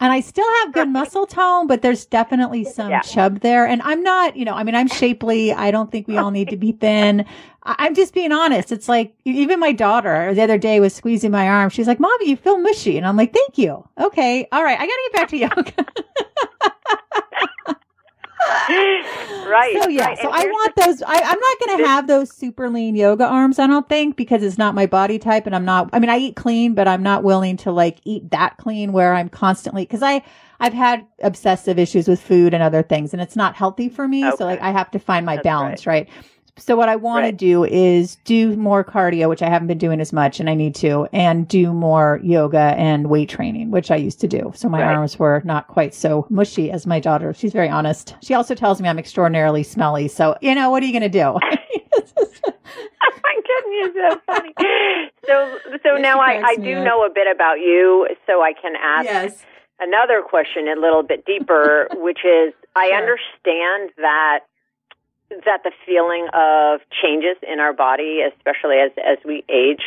And 0.00 0.12
I 0.12 0.20
still 0.20 0.46
have 0.62 0.74
good 0.74 0.88
muscle 0.88 1.24
tone, 1.24 1.66
but 1.66 1.80
there's 1.80 2.04
definitely 2.04 2.64
some 2.64 2.90
yeah. 2.90 3.00
chub 3.00 3.40
there. 3.40 3.64
And 3.64 3.80
I'm 3.82 4.02
not, 4.02 4.36
you 4.36 4.44
know, 4.44 4.52
I 4.52 4.64
mean, 4.64 4.74
I'm 4.74 4.88
shapely. 4.88 5.52
I 5.52 5.70
don't 5.70 5.90
think 5.90 6.08
we 6.08 6.18
all 6.18 6.30
need 6.30 6.48
to 6.50 6.56
be 6.56 6.72
thin. 6.72 7.24
I'm 7.62 7.94
just 7.94 8.12
being 8.12 8.32
honest. 8.32 8.72
It's 8.72 8.88
like 8.88 9.14
even 9.24 9.58
my 9.60 9.72
daughter 9.72 10.34
the 10.34 10.42
other 10.42 10.58
day 10.58 10.80
was 10.80 10.94
squeezing 10.94 11.30
my 11.30 11.48
arm. 11.48 11.70
She's 11.70 11.86
like, 11.86 11.98
"Mommy, 12.00 12.28
you 12.28 12.36
feel 12.36 12.58
mushy," 12.58 12.98
and 12.98 13.06
I'm 13.06 13.16
like, 13.16 13.32
"Thank 13.32 13.56
you." 13.56 13.88
Okay, 13.98 14.46
all 14.52 14.62
right, 14.62 14.78
I 14.78 14.86
got 14.86 14.92
to 14.92 15.10
get 15.10 15.12
back 15.12 15.28
to 15.30 15.36
yoga. 15.38 16.72
right. 18.68 19.76
So 19.80 19.88
yeah, 19.88 20.06
right. 20.06 20.18
so 20.18 20.28
I 20.30 20.44
want 20.44 20.76
those. 20.76 21.02
I, 21.02 21.14
am 21.14 21.38
not 21.38 21.58
going 21.60 21.78
to 21.78 21.86
have 21.86 22.06
those 22.06 22.30
super 22.34 22.68
lean 22.68 22.96
yoga 22.96 23.24
arms. 23.24 23.58
I 23.58 23.66
don't 23.66 23.88
think 23.88 24.16
because 24.16 24.42
it's 24.42 24.58
not 24.58 24.74
my 24.74 24.86
body 24.86 25.18
type, 25.18 25.46
and 25.46 25.54
I'm 25.54 25.64
not. 25.64 25.90
I 25.92 25.98
mean, 25.98 26.10
I 26.10 26.18
eat 26.18 26.36
clean, 26.36 26.74
but 26.74 26.88
I'm 26.88 27.02
not 27.02 27.22
willing 27.22 27.56
to 27.58 27.72
like 27.72 28.00
eat 28.04 28.30
that 28.30 28.56
clean 28.58 28.92
where 28.92 29.14
I'm 29.14 29.28
constantly 29.28 29.84
because 29.84 30.02
I 30.02 30.22
I've 30.60 30.72
had 30.72 31.06
obsessive 31.20 31.78
issues 31.78 32.08
with 32.08 32.20
food 32.20 32.54
and 32.54 32.62
other 32.62 32.82
things, 32.82 33.12
and 33.12 33.22
it's 33.22 33.36
not 33.36 33.54
healthy 33.54 33.88
for 33.88 34.06
me. 34.06 34.26
Okay. 34.26 34.36
So 34.36 34.44
like 34.44 34.60
I 34.60 34.70
have 34.70 34.90
to 34.92 34.98
find 34.98 35.24
my 35.24 35.36
That's 35.36 35.44
balance, 35.44 35.86
right? 35.86 36.08
right? 36.08 36.24
So 36.56 36.76
what 36.76 36.88
I 36.88 36.94
want 36.94 37.24
right. 37.24 37.30
to 37.32 37.36
do 37.36 37.64
is 37.64 38.16
do 38.24 38.56
more 38.56 38.84
cardio, 38.84 39.28
which 39.28 39.42
I 39.42 39.48
haven't 39.48 39.66
been 39.66 39.78
doing 39.78 40.00
as 40.00 40.12
much 40.12 40.38
and 40.38 40.48
I 40.48 40.54
need 40.54 40.74
to, 40.76 41.08
and 41.12 41.48
do 41.48 41.72
more 41.72 42.20
yoga 42.22 42.74
and 42.78 43.10
weight 43.10 43.28
training, 43.28 43.72
which 43.72 43.90
I 43.90 43.96
used 43.96 44.20
to 44.20 44.28
do. 44.28 44.52
So 44.54 44.68
my 44.68 44.80
right. 44.80 44.94
arms 44.94 45.18
were 45.18 45.42
not 45.44 45.66
quite 45.66 45.94
so 45.94 46.26
mushy 46.30 46.70
as 46.70 46.86
my 46.86 47.00
daughter. 47.00 47.34
She's 47.34 47.52
very 47.52 47.68
honest. 47.68 48.14
She 48.22 48.34
also 48.34 48.54
tells 48.54 48.80
me 48.80 48.88
I'm 48.88 49.00
extraordinarily 49.00 49.64
smelly. 49.64 50.06
So, 50.06 50.36
you 50.40 50.54
know, 50.54 50.70
what 50.70 50.82
are 50.82 50.86
you 50.86 50.92
going 50.92 51.02
to 51.02 51.08
do? 51.08 51.20
oh 51.24 51.40
my 53.22 53.40
goodness, 53.46 53.94
so 53.96 54.20
funny. 54.24 54.54
So, 55.26 55.58
so 55.82 55.96
now 55.96 56.20
I, 56.20 56.40
I 56.46 56.56
do 56.56 56.76
up. 56.78 56.84
know 56.84 57.04
a 57.04 57.10
bit 57.12 57.26
about 57.34 57.58
you, 57.58 58.06
so 58.26 58.42
I 58.42 58.52
can 58.52 58.74
ask 58.80 59.06
yes. 59.06 59.44
another 59.80 60.22
question 60.22 60.68
a 60.68 60.80
little 60.80 61.02
bit 61.02 61.24
deeper, 61.26 61.88
which 61.94 62.20
is 62.24 62.54
I 62.76 62.88
Sure. 62.88 62.96
understand 62.96 63.90
that 63.96 64.40
that 65.44 65.62
the 65.64 65.72
feeling 65.86 66.28
of 66.32 66.80
changes 67.02 67.36
in 67.42 67.60
our 67.60 67.72
body, 67.72 68.20
especially 68.22 68.76
as 68.76 68.92
as 68.98 69.18
we 69.24 69.44
age, 69.48 69.82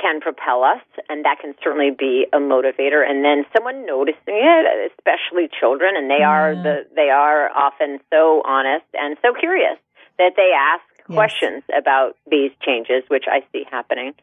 can 0.00 0.20
propel 0.20 0.62
us, 0.64 0.82
and 1.08 1.24
that 1.24 1.38
can 1.40 1.54
certainly 1.62 1.90
be 1.90 2.26
a 2.32 2.38
motivator. 2.38 3.08
And 3.08 3.24
then 3.24 3.44
someone 3.56 3.86
noticing 3.86 4.36
it, 4.36 4.92
especially 4.92 5.48
children, 5.48 5.96
and 5.96 6.10
they 6.10 6.22
are 6.22 6.54
the 6.54 6.86
they 6.94 7.10
are 7.10 7.50
often 7.50 8.00
so 8.10 8.42
honest 8.44 8.86
and 8.94 9.16
so 9.22 9.32
curious 9.32 9.78
that 10.18 10.32
they 10.36 10.52
ask 10.56 10.84
Yes. 11.08 11.14
questions 11.14 11.62
about 11.76 12.16
these 12.28 12.50
changes, 12.60 13.04
which 13.08 13.26
I 13.30 13.44
see 13.52 13.64
happening 13.70 14.14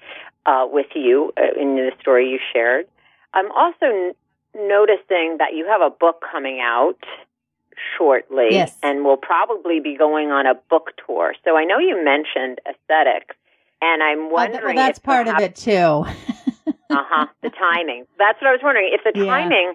uh, 0.46 0.68
with 0.70 0.88
you 0.96 1.32
uh, 1.38 1.60
in 1.60 1.76
the 1.76 1.92
story 2.02 2.30
you 2.30 2.40
shared. 2.52 2.88
I'm 3.34 3.50
also 3.54 3.86
n- 3.86 4.14
noticing 4.54 5.38
that 5.40 5.54
you 5.54 5.66
have 5.66 5.82
a 5.82 5.90
book 5.90 6.22
coming 6.30 6.60
out 6.62 7.00
shortly 7.98 8.52
Yes. 8.52 8.78
and 8.84 9.04
will 9.04 9.18
probably 9.18 9.80
be 9.80 9.96
going 9.98 10.30
on 10.32 10.46
a 10.46 10.56
book 10.70 10.92
tour. 11.06 11.34
So 11.44 11.56
I 11.58 11.64
know 11.66 11.80
you 11.80 12.04
mentioned 12.04 12.60
aesthetics, 12.68 13.36
and 13.82 14.02
I'm 14.04 14.24
Oh, 14.26 14.28
wondering 14.30 14.76
well, 14.76 14.86
that's 14.86 15.00
part 15.00 15.28
of 15.28 15.40
it 15.40 15.56
too. 15.56 15.72
uh 15.74 16.06
huh. 16.90 17.26
The 17.42 17.50
timing. 17.50 18.06
That's 18.18 18.42
what 18.42 18.50
I 18.50 18.52
was 18.52 18.62
wondering. 18.64 18.92
If 18.94 19.04
the 19.04 19.20
Yeah. 19.20 19.26
timing 19.28 19.74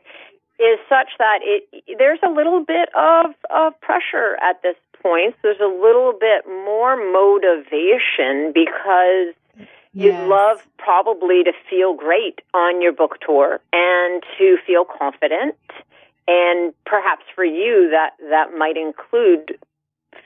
is 0.59 0.79
such 0.89 1.11
that 1.19 1.39
it 1.43 1.85
there's 1.99 2.19
a 2.27 2.31
little 2.31 2.65
bit 2.65 2.89
of 2.97 3.35
of 3.51 3.81
pressure 3.81 4.37
at 4.43 4.61
this 4.63 4.75
point. 5.03 5.35
So 5.37 5.49
there's 5.55 5.61
a 5.61 5.67
little 5.83 6.13
bit 6.19 6.47
more 6.47 6.97
motivation 6.97 8.53
because 8.53 9.35
you'd 9.95 10.15
Yes. 10.15 10.29
love 10.29 10.59
probably 10.79 11.45
to 11.45 11.53
feel 11.71 11.95
great 11.95 12.41
on 12.55 12.83
your 12.83 12.93
book 12.93 13.19
tour 13.25 13.61
and 13.73 14.23
to 14.39 14.57
feel 14.67 14.85
confident. 14.85 15.57
And 16.29 16.75
perhaps 16.85 17.25
for 17.35 17.45
you 17.45 17.89
that 17.91 18.11
that 18.31 18.53
might 18.57 18.77
include 18.77 19.59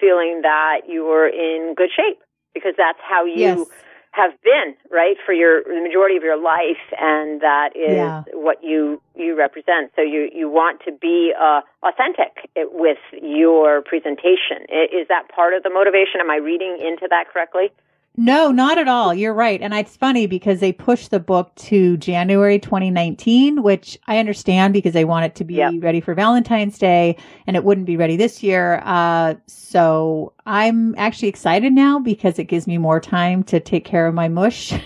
feeling 0.01 0.43
that 0.43 0.83
you're 0.89 1.29
in 1.29 1.75
good 1.77 1.91
shape 1.95 2.19
because 2.55 2.75
that's 2.77 2.99
how 3.09 3.25
you 3.25 3.67
Yes. 3.69 3.69
have 4.13 4.33
been, 4.43 4.75
right, 4.91 5.17
for 5.25 5.33
your 5.33 5.63
the 5.65 5.81
majority 5.81 6.17
of 6.17 6.23
your 6.23 6.37
life, 6.37 6.83
and 7.01 7.41
that 7.41 7.71
is 7.77 7.97
Yeah. 7.97 8.25
what 8.35 8.63
you 8.63 9.01
you 9.15 9.35
represent. 9.39 9.93
So 9.97 10.03
you 10.03 10.29
you 10.35 10.51
want 10.51 10.83
to 10.85 10.93
be 10.93 11.33
uh, 11.39 11.63
authentic 11.83 12.51
with 12.57 12.99
your 13.23 13.81
presentation. 13.83 14.67
Is 14.69 15.09
that 15.09 15.29
part 15.31 15.55
of 15.55 15.63
the 15.63 15.71
motivation? 15.71 16.21
Am 16.21 16.31
I 16.31 16.37
reading 16.37 16.77
into 16.79 17.07
that 17.09 17.31
correctly? 17.33 17.73
No, 18.17 18.51
not 18.51 18.77
at 18.77 18.89
all. 18.89 19.15
You're 19.15 19.33
right. 19.33 19.61
And 19.63 19.73
it's 19.73 19.97
funny 19.97 20.27
because 20.27 20.61
they 20.61 20.71
pushed 20.73 21.11
the 21.11 21.19
book 21.19 21.55
to 21.57 21.97
January 21.97 22.59
2019, 22.59 23.63
which 23.63 23.99
I 24.07 24.19
understand 24.19 24.75
because 24.75 24.93
they 24.93 25.07
want 25.07 25.25
it 25.25 25.35
to 25.37 25.45
be 25.45 25.55
Yep. 25.55 25.75
ready 25.79 26.01
for 26.03 26.15
Valentine's 26.15 26.77
Day 26.79 27.17
and 27.47 27.57
it 27.57 27.65
wouldn't 27.65 27.87
be 27.87 27.97
ready 27.97 28.17
this 28.17 28.43
year. 28.43 28.83
Uh, 28.85 29.35
so 29.47 30.35
I'm 30.45 30.95
actually 30.97 31.29
excited 31.29 31.73
now 31.73 31.99
because 31.99 32.39
it 32.39 32.45
gives 32.45 32.67
me 32.67 32.77
more 32.77 33.01
time 33.01 33.43
to 33.45 33.59
take 33.61 33.87
care 33.87 34.07
of 34.07 34.13
my 34.15 34.29
mush. 34.29 34.73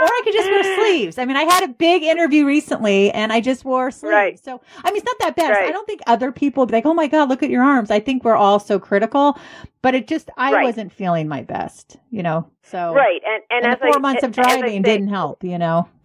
or 0.00 0.06
I 0.06 0.20
could 0.24 0.32
just 0.32 0.50
wear 0.50 0.76
sleeves. 0.78 1.18
I 1.18 1.24
mean, 1.24 1.36
I 1.36 1.44
had 1.44 1.64
a 1.64 1.68
big 1.68 2.02
interview 2.02 2.44
recently 2.46 3.10
and 3.12 3.32
I 3.32 3.40
just 3.40 3.64
wore 3.64 3.90
sleeves. 3.90 4.12
Right. 4.12 4.38
So, 4.44 4.60
I 4.84 4.90
mean, 4.90 4.96
it's 4.96 5.06
not 5.06 5.18
that 5.20 5.36
bad. 5.36 5.56
So 5.56 5.64
I 5.64 5.70
don't 5.72 5.86
think 5.86 6.00
other 6.06 6.32
people 6.32 6.62
would 6.62 6.68
be 6.68 6.74
like, 6.74 6.86
oh 6.86 6.94
my 6.94 7.06
God, 7.06 7.28
look 7.28 7.42
at 7.42 7.50
your 7.50 7.62
arms. 7.62 7.90
I 7.90 8.00
think 8.00 8.24
we're 8.24 8.36
all 8.36 8.58
so 8.58 8.78
critical, 8.78 9.38
but 9.82 9.94
it 9.94 10.06
just, 10.06 10.30
I 10.36 10.52
Right. 10.52 10.64
wasn't 10.64 10.92
feeling 10.92 11.28
my 11.28 11.42
best, 11.42 11.96
you 12.10 12.22
know? 12.22 12.48
So, 12.62 12.94
Right, 12.94 13.20
and 13.24 13.42
and, 13.50 13.72
And, 13.72 13.80
four 13.80 13.96
I, 13.96 13.98
months 13.98 14.22
of 14.22 14.32
driving 14.32 14.82
didn't 14.82 15.08
help, 15.08 15.42
you 15.44 15.58
know? 15.58 15.88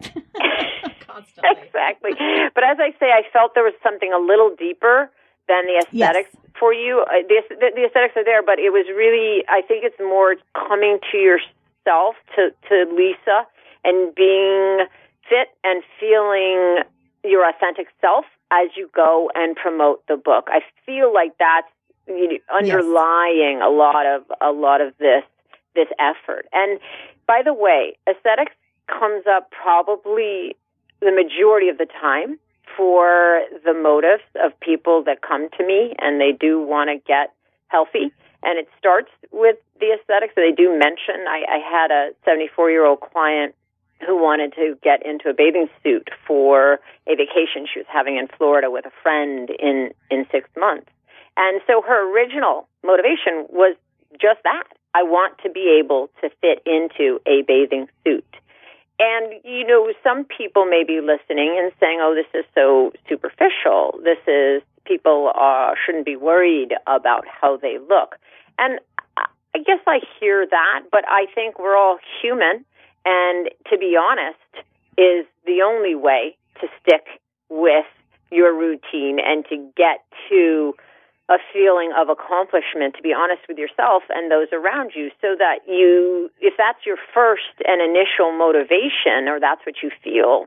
exactly. 1.44 2.12
But 2.54 2.64
as 2.64 2.78
I 2.80 2.90
say, 2.98 3.06
I 3.12 3.22
felt 3.32 3.54
there 3.54 3.64
was 3.64 3.74
something 3.82 4.12
a 4.12 4.18
little 4.18 4.54
deeper 4.56 5.10
than 5.48 5.66
the 5.66 5.78
aesthetics 5.84 6.30
Yes. 6.32 6.52
for 6.58 6.72
you. 6.72 7.04
Uh, 7.08 7.22
the, 7.28 7.42
the, 7.50 7.72
the 7.74 7.84
aesthetics 7.86 8.16
are 8.16 8.24
there, 8.24 8.42
but 8.42 8.58
it 8.58 8.70
was 8.70 8.86
really, 8.88 9.44
I 9.48 9.62
think 9.62 9.84
it's 9.84 9.98
more 10.00 10.36
coming 10.54 10.98
to 11.10 11.16
yourself, 11.18 12.14
to, 12.36 12.50
to 12.68 12.94
Lisa, 12.94 13.46
and 13.84 14.14
being 14.14 14.86
fit 15.28 15.48
and 15.64 15.82
feeling 15.98 16.82
your 17.24 17.48
authentic 17.48 17.88
self 18.00 18.24
as 18.50 18.68
you 18.76 18.90
go 18.94 19.30
and 19.34 19.56
promote 19.56 20.06
the 20.06 20.16
book. 20.16 20.48
I 20.48 20.60
feel 20.84 21.12
like 21.12 21.32
that's 21.38 21.68
underlying 22.52 23.62
a 23.62 23.70
lot 23.70 24.06
of 24.06 24.24
a 24.40 24.50
lot 24.50 24.80
of 24.80 24.92
this 24.98 25.24
this 25.74 25.88
effort. 25.98 26.46
And 26.52 26.78
by 27.26 27.42
the 27.44 27.54
way, 27.54 27.96
aesthetics 28.08 28.52
comes 28.88 29.24
up 29.26 29.50
probably 29.50 30.56
the 31.00 31.12
majority 31.12 31.68
of 31.68 31.78
the 31.78 31.86
time 32.00 32.38
for 32.76 33.42
the 33.64 33.74
motives 33.74 34.22
of 34.42 34.58
people 34.60 35.02
that 35.04 35.22
come 35.22 35.48
to 35.58 35.66
me 35.66 35.94
and 35.98 36.20
they 36.20 36.32
do 36.32 36.60
want 36.60 36.90
to 36.90 36.96
get 37.06 37.32
healthy. 37.68 38.12
And 38.42 38.58
it 38.58 38.68
starts 38.78 39.10
with 39.30 39.56
the 39.80 39.94
aesthetics. 39.98 40.34
That 40.34 40.42
they 40.42 40.54
do 40.54 40.70
mention, 40.70 41.26
I, 41.28 41.44
I 41.48 41.58
had 41.58 41.90
a 41.90 42.10
74 42.24 42.70
year 42.70 42.84
old 42.84 43.00
client 43.00 43.54
who 44.04 44.20
wanted 44.20 44.52
to 44.54 44.76
get 44.82 45.04
into 45.04 45.30
a 45.30 45.34
bathing 45.34 45.68
suit 45.82 46.10
for 46.26 46.80
a 47.06 47.14
vacation 47.14 47.66
she 47.72 47.80
was 47.80 47.86
having 47.88 48.16
in 48.16 48.28
Florida 48.36 48.70
with 48.70 48.86
a 48.86 48.92
friend 49.02 49.50
in, 49.50 49.90
in 50.10 50.26
six 50.30 50.48
months. 50.56 50.88
And 51.36 51.60
so 51.66 51.82
her 51.82 52.12
original 52.12 52.68
motivation 52.84 53.46
was 53.48 53.76
just 54.20 54.42
that. 54.44 54.64
I 54.94 55.02
want 55.02 55.38
to 55.42 55.50
be 55.50 55.80
able 55.82 56.10
to 56.20 56.28
fit 56.40 56.62
into 56.66 57.20
a 57.26 57.42
bathing 57.42 57.88
suit. 58.04 58.26
And, 58.98 59.32
you 59.42 59.66
know, 59.66 59.90
some 60.04 60.24
people 60.24 60.66
may 60.66 60.84
be 60.84 61.00
listening 61.00 61.58
and 61.58 61.72
saying, 61.80 61.98
oh, 62.00 62.14
this 62.14 62.28
is 62.38 62.44
so 62.54 62.92
superficial. 63.08 63.98
This 64.04 64.18
is, 64.26 64.62
people 64.84 65.32
uh, 65.34 65.72
shouldn't 65.84 66.04
be 66.04 66.16
worried 66.16 66.74
about 66.86 67.24
how 67.26 67.56
they 67.56 67.78
look. 67.78 68.16
And 68.58 68.78
I 69.16 69.58
guess 69.58 69.80
I 69.86 70.00
hear 70.20 70.46
that, 70.46 70.84
but 70.90 71.04
I 71.08 71.26
think 71.34 71.58
we're 71.58 71.76
all 71.76 71.98
human. 72.22 72.64
And 73.04 73.48
to 73.70 73.78
be 73.78 73.96
honest, 73.96 74.38
is 74.98 75.26
the 75.46 75.62
only 75.62 75.94
way 75.94 76.36
to 76.60 76.68
stick 76.80 77.06
with 77.48 77.86
your 78.30 78.54
routine 78.56 79.18
and 79.18 79.44
to 79.48 79.56
get 79.76 80.04
to 80.28 80.74
a 81.28 81.38
feeling 81.52 81.92
of 81.96 82.08
accomplishment, 82.08 82.94
to 82.96 83.02
be 83.02 83.12
honest 83.12 83.42
with 83.48 83.56
yourself 83.56 84.02
and 84.10 84.30
those 84.30 84.48
around 84.52 84.92
you, 84.94 85.10
so 85.20 85.34
that 85.38 85.60
you, 85.66 86.30
if 86.40 86.54
that's 86.58 86.84
your 86.84 86.96
first 87.14 87.56
and 87.66 87.80
initial 87.80 88.36
motivation, 88.36 89.28
or 89.28 89.38
that's 89.40 89.64
what 89.64 89.76
you 89.82 89.90
feel, 90.02 90.46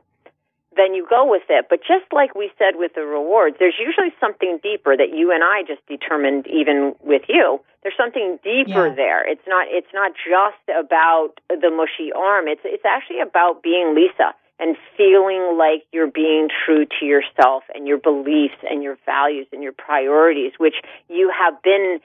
then 0.76 0.94
you 0.94 1.06
go 1.08 1.28
with 1.28 1.42
it. 1.48 1.66
But 1.68 1.80
just 1.80 2.04
like 2.12 2.34
we 2.34 2.50
said 2.58 2.76
with 2.76 2.92
the 2.94 3.02
rewards, 3.02 3.56
there's 3.58 3.78
usually 3.78 4.12
something 4.20 4.58
deeper 4.62 4.96
that 4.96 5.10
you 5.14 5.32
and 5.32 5.42
I 5.42 5.62
just 5.66 5.84
determined 5.86 6.46
even 6.46 6.94
with 7.02 7.22
you. 7.28 7.60
There's 7.82 7.96
something 7.96 8.38
deeper 8.42 8.88
Yeah. 8.88 8.94
there. 8.94 9.28
It's 9.28 9.46
not 9.46 9.68
it's 9.70 9.92
not 9.94 10.12
just 10.14 10.62
about 10.68 11.40
the 11.48 11.70
mushy 11.70 12.12
arm. 12.12 12.48
It's 12.48 12.62
it's 12.64 12.84
actually 12.84 13.20
about 13.20 13.62
being 13.62 13.94
Lisa 13.94 14.34
and 14.58 14.76
feeling 14.96 15.58
like 15.58 15.84
you're 15.92 16.10
being 16.10 16.48
true 16.64 16.86
to 16.98 17.04
yourself 17.04 17.62
and 17.74 17.86
your 17.86 17.98
beliefs 17.98 18.56
and 18.68 18.82
your 18.82 18.96
values 19.04 19.46
and 19.52 19.62
your 19.62 19.72
priorities, 19.72 20.52
which 20.58 20.76
you 21.08 21.30
have 21.30 21.60
been 21.62 22.00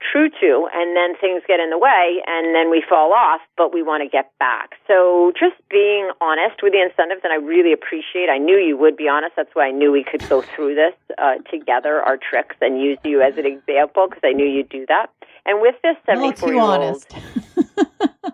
true 0.00 0.30
to, 0.30 0.68
and 0.72 0.96
then 0.96 1.16
things 1.20 1.42
get 1.46 1.60
in 1.60 1.70
the 1.70 1.78
way, 1.78 2.22
and 2.26 2.54
then 2.54 2.70
we 2.70 2.82
fall 2.88 3.12
off, 3.12 3.40
but 3.56 3.72
we 3.74 3.82
want 3.82 4.02
to 4.02 4.08
get 4.08 4.30
back. 4.38 4.74
So 4.86 5.32
just 5.38 5.56
being 5.68 6.10
honest 6.20 6.62
with 6.62 6.72
the 6.72 6.82
incentives, 6.82 7.20
and 7.24 7.32
I 7.32 7.36
really 7.36 7.72
appreciate. 7.72 8.28
I 8.30 8.38
knew 8.38 8.56
you 8.56 8.76
would 8.76 8.96
be 8.96 9.08
honest. 9.08 9.34
That's 9.36 9.50
why 9.54 9.66
I 9.68 9.70
knew 9.70 9.90
we 9.92 10.04
could 10.04 10.26
go 10.28 10.42
through 10.42 10.74
this 10.76 10.94
uh, 11.18 11.34
together, 11.50 12.00
our 12.00 12.16
tricks, 12.16 12.56
and 12.60 12.80
use 12.80 12.98
you 13.04 13.22
as 13.22 13.36
an 13.38 13.46
example 13.46 14.06
because 14.08 14.22
I 14.24 14.32
knew 14.32 14.46
you'd 14.46 14.68
do 14.68 14.86
that. 14.86 15.10
And 15.46 15.60
with 15.60 15.74
this 15.82 15.96
A 16.06 16.14
little 16.14 16.32
seventy-four 16.36 16.48
too 16.48 16.54
year 16.54 16.62
old, 16.62 16.70
honest. 16.70 17.12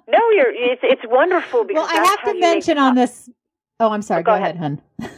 no, 0.09 0.31
you're 0.35 0.53
it's 0.53 0.83
it's 0.83 1.03
wonderful 1.07 1.65
because 1.65 1.89
well, 1.89 2.03
I 2.03 2.07
have 2.07 2.35
to 2.35 2.41
mention 2.41 2.77
on 2.79 2.95
this. 2.95 3.31
Oh, 3.81 3.91
I'm 3.91 4.03
sorry. 4.03 4.21
Oh, 4.21 4.25
go 4.25 4.33
go, 4.33 4.37
ahead. 4.37 4.57
ahead, 4.57 4.81
hun. 5.01 5.11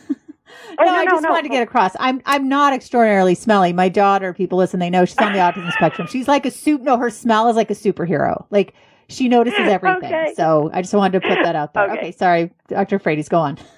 Oh, 0.78 0.84
no, 0.84 0.92
no, 0.92 0.98
I 0.98 1.04
just 1.06 1.22
no. 1.22 1.30
wanted 1.30 1.44
to 1.44 1.48
get 1.48 1.62
across. 1.62 1.92
I'm 2.00 2.20
I'm 2.26 2.48
not 2.48 2.72
extraordinarily 2.72 3.34
smelly. 3.34 3.72
My 3.72 3.88
daughter, 3.88 4.32
people 4.34 4.58
listen, 4.58 4.80
they 4.80 4.90
know 4.90 5.04
she's 5.04 5.18
on 5.18 5.32
the 5.32 5.38
autism 5.38 5.70
spectrum. 5.72 6.06
She's 6.08 6.28
like 6.28 6.44
a 6.46 6.50
soup. 6.50 6.82
No, 6.82 6.96
her 6.98 7.10
smell 7.10 7.48
is 7.48 7.56
like 7.56 7.70
a 7.70 7.74
superhero. 7.74 8.44
Like 8.50 8.74
she 9.08 9.28
notices 9.28 9.60
everything. 9.68 10.04
Okay. 10.12 10.32
So 10.36 10.70
I 10.72 10.82
just 10.82 10.94
wanted 10.94 11.20
to 11.22 11.28
put 11.28 11.42
that 11.42 11.56
out 11.56 11.74
there. 11.74 11.84
Okay. 11.90 11.98
Okay, 11.98 12.12
sorry, 12.12 12.50
Dr. 12.68 12.98
Frates 12.98 13.28
go 13.28 13.38
on. 13.38 13.58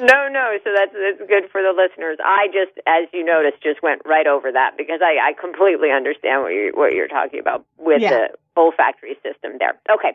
No, 0.00 0.28
no. 0.30 0.56
So 0.62 0.70
that's 0.76 0.92
that's 0.92 1.28
good 1.28 1.50
for 1.50 1.60
the 1.62 1.72
listeners. 1.74 2.18
I 2.24 2.46
just, 2.52 2.78
as 2.86 3.08
you 3.12 3.24
noticed, 3.24 3.62
just 3.62 3.82
went 3.82 4.02
right 4.04 4.26
over 4.28 4.52
that 4.52 4.76
because 4.76 5.00
I, 5.02 5.16
I 5.30 5.32
completely 5.40 5.90
understand 5.90 6.42
what 6.42 6.52
you're 6.52 6.72
what 6.72 6.92
you're 6.92 7.08
talking 7.08 7.40
about 7.40 7.64
with 7.78 8.02
Yeah. 8.02 8.10
the 8.10 8.28
olfactory 8.56 9.16
system 9.24 9.52
there. 9.58 9.80
Okay, 9.90 10.12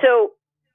so 0.00 0.30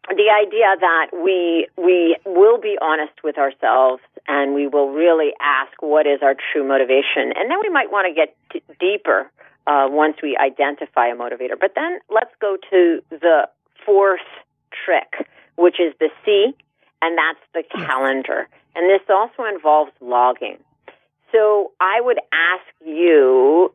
the 0.10 0.30
idea 0.30 0.76
that 0.80 1.08
we 1.14 1.68
we 1.78 2.18
will 2.26 2.60
be 2.60 2.78
honest 2.82 3.14
with 3.24 3.38
ourselves 3.38 4.02
and 4.28 4.54
we 4.54 4.68
will 4.68 4.92
really 4.92 5.32
ask 5.42 5.82
what 5.82 6.08
is 6.08 6.20
our 6.22 6.36
true 6.36 6.68
motivation, 6.68 7.34
and 7.36 7.50
then 7.50 7.60
we 7.62 7.70
might 7.70 7.92
want 7.92 8.08
to 8.08 8.14
get 8.14 8.36
d- 8.52 8.62
deeper 8.80 9.30
uh, 9.68 9.88
once 9.90 10.18
we 10.22 10.38
identify 10.38 11.08
a 11.08 11.16
motivator. 11.16 11.60
But 11.60 11.74
then 11.76 12.00
let's 12.10 12.34
go 12.40 12.58
to 12.70 13.02
the 13.10 13.50
fourth 13.86 14.20
trick, 14.86 15.28
which 15.58 15.80
is 15.80 15.94
the 16.00 16.10
C, 16.24 16.56
and 17.02 17.18
that's 17.18 17.40
the 17.54 17.64
calendar. 17.86 18.48
And 18.76 18.90
this 18.90 19.02
also 19.10 19.46
involves 19.46 19.92
logging. 20.02 20.58
So 21.32 21.72
I 21.80 22.02
would 22.02 22.20
ask 22.32 22.66
you 22.86 23.74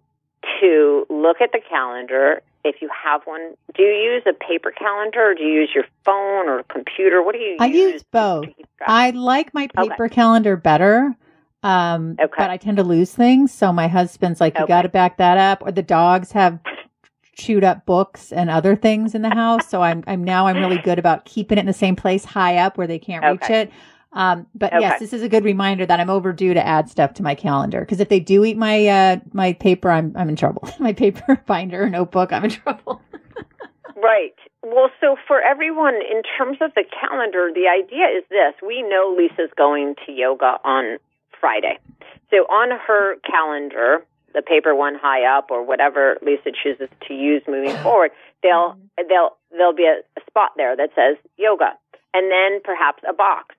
to 0.60 1.06
look 1.10 1.40
at 1.40 1.52
the 1.52 1.60
calendar. 1.68 2.42
If 2.64 2.82
you 2.82 2.90
have 3.04 3.22
one, 3.24 3.54
do 3.74 3.82
you 3.82 4.12
use 4.12 4.22
a 4.26 4.32
paper 4.32 4.70
calendar 4.70 5.30
or 5.30 5.34
do 5.34 5.42
you 5.42 5.60
use 5.60 5.70
your 5.74 5.84
phone 6.04 6.48
or 6.48 6.62
computer? 6.64 7.22
What 7.22 7.32
do 7.34 7.38
you 7.38 7.52
use 7.52 7.60
I 7.60 7.66
use? 7.66 7.92
use 7.92 8.02
both. 8.02 8.48
to 8.48 8.54
keep 8.54 8.66
track? 8.76 8.88
I 8.90 9.10
like 9.10 9.54
my 9.54 9.66
Okay. 9.78 9.88
paper 9.88 10.08
calendar 10.08 10.56
better. 10.56 11.16
Um, 11.62 12.16
Okay. 12.20 12.34
but 12.38 12.50
I 12.50 12.56
tend 12.56 12.76
to 12.78 12.82
lose 12.82 13.12
things. 13.14 13.52
So 13.52 13.72
my 13.72 13.88
husband's 13.88 14.40
like, 14.40 14.54
you 14.58 14.64
Okay. 14.64 14.68
got 14.68 14.82
to 14.82 14.88
back 14.88 15.16
that 15.18 15.38
up. 15.38 15.62
Or 15.66 15.72
the 15.72 15.82
dogs 15.82 16.32
have 16.32 16.58
chewed 17.34 17.64
up 17.64 17.86
books 17.86 18.32
and 18.32 18.50
other 18.50 18.76
things 18.76 19.14
in 19.14 19.22
the 19.22 19.30
house. 19.30 19.66
So 19.66 19.82
I'm, 19.82 20.04
I'm 20.06 20.22
now 20.22 20.46
I'm 20.46 20.58
really 20.58 20.78
good 20.78 20.98
about 20.98 21.24
keeping 21.24 21.56
it 21.58 21.62
in 21.62 21.66
the 21.66 21.72
same 21.72 21.96
place 21.96 22.24
high 22.24 22.58
up 22.58 22.76
where 22.76 22.86
they 22.86 22.98
can't 22.98 23.24
reach 23.24 23.48
it. 23.48 23.70
Um, 24.12 24.46
but 24.54 24.72
Okay. 24.72 24.80
yes, 24.80 24.98
this 24.98 25.12
is 25.12 25.22
a 25.22 25.28
good 25.28 25.44
reminder 25.44 25.86
that 25.86 26.00
I'm 26.00 26.10
overdue 26.10 26.52
to 26.54 26.66
add 26.66 26.90
stuff 26.90 27.14
to 27.14 27.22
my 27.22 27.34
calendar. 27.34 27.84
Cause 27.84 28.00
if 28.00 28.08
they 28.08 28.20
do 28.20 28.44
eat 28.44 28.56
my, 28.56 28.86
uh, 28.86 29.16
my 29.32 29.52
paper, 29.52 29.90
I'm, 29.90 30.12
I'm 30.16 30.28
in 30.28 30.36
trouble. 30.36 30.68
my 30.80 30.92
paper 30.92 31.40
binder, 31.46 31.88
notebook, 31.88 32.32
I'm 32.32 32.44
in 32.44 32.50
trouble. 32.50 33.00
Right. 34.02 34.34
Well, 34.62 34.88
so 34.98 35.16
for 35.28 35.42
everyone, 35.42 35.96
in 35.96 36.22
terms 36.38 36.56
of 36.62 36.72
the 36.74 36.84
calendar, 36.88 37.50
the 37.52 37.68
idea 37.68 38.06
is 38.16 38.24
this. 38.30 38.54
We 38.66 38.82
know 38.82 39.14
Lisa's 39.16 39.50
going 39.58 39.94
to 40.06 40.12
yoga 40.12 40.56
on 40.64 40.96
Friday. 41.38 41.78
So 42.30 42.48
on 42.48 42.70
her 42.86 43.16
calendar, 43.28 44.04
the 44.32 44.40
paper 44.40 44.74
one 44.74 44.94
high 44.94 45.26
up 45.26 45.50
or 45.50 45.62
whatever 45.64 46.16
Lisa 46.22 46.50
chooses 46.50 46.88
to 47.08 47.14
use 47.14 47.42
moving 47.46 47.76
forward, 47.82 48.10
they'll, 48.42 48.76
they'll, 48.96 49.36
there'll 49.50 49.74
be 49.74 49.84
a, 49.84 50.00
a 50.18 50.22
spot 50.26 50.52
there 50.56 50.74
that 50.76 50.90
says 50.94 51.16
yoga 51.36 51.72
and 52.14 52.30
then 52.30 52.60
perhaps 52.64 53.02
a 53.08 53.12
box. 53.12 53.54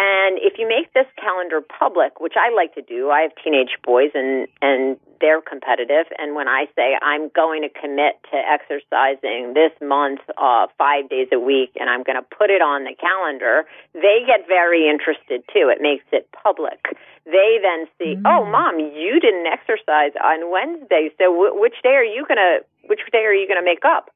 And 0.00 0.38
if 0.40 0.56
you 0.58 0.66
make 0.66 0.94
this 0.94 1.04
calendar 1.20 1.60
public, 1.60 2.20
which 2.20 2.32
I 2.34 2.48
like 2.56 2.74
to 2.74 2.80
do, 2.80 3.10
I 3.10 3.20
have 3.20 3.32
teenage 3.44 3.76
boys 3.84 4.08
and, 4.14 4.48
and 4.62 4.96
they're 5.20 5.42
competitive. 5.42 6.06
And 6.16 6.34
when 6.34 6.48
I 6.48 6.64
say 6.74 6.96
I'm 7.02 7.28
going 7.28 7.60
to 7.60 7.68
commit 7.68 8.16
to 8.32 8.36
exercising 8.40 9.52
this 9.52 9.72
month, 9.84 10.20
uh, 10.38 10.68
five 10.78 11.10
days 11.10 11.28
a 11.32 11.38
week, 11.38 11.76
and 11.78 11.90
I'm 11.90 12.02
going 12.02 12.16
to 12.16 12.24
put 12.24 12.48
it 12.48 12.62
on 12.64 12.84
the 12.84 12.94
calendar, 12.96 13.66
they 13.92 14.24
get 14.24 14.48
very 14.48 14.88
interested 14.88 15.44
too. 15.52 15.68
It 15.68 15.82
makes 15.82 16.04
it 16.12 16.26
public. 16.32 16.80
They 17.26 17.60
then 17.60 17.84
see, 18.00 18.16
Mm. 18.16 18.24
oh, 18.24 18.46
mom, 18.48 18.80
you 18.80 19.20
didn't 19.20 19.46
exercise 19.52 20.16
on 20.16 20.50
Wednesday. 20.50 21.10
So 21.18 21.28
w- 21.28 21.60
which 21.60 21.76
day 21.82 21.92
are 22.00 22.04
you 22.04 22.24
going 22.26 22.40
to, 22.40 22.64
which 22.88 23.00
day 23.12 23.28
are 23.28 23.34
you 23.34 23.46
going 23.46 23.60
to 23.60 23.64
make 23.64 23.84
up? 23.84 24.08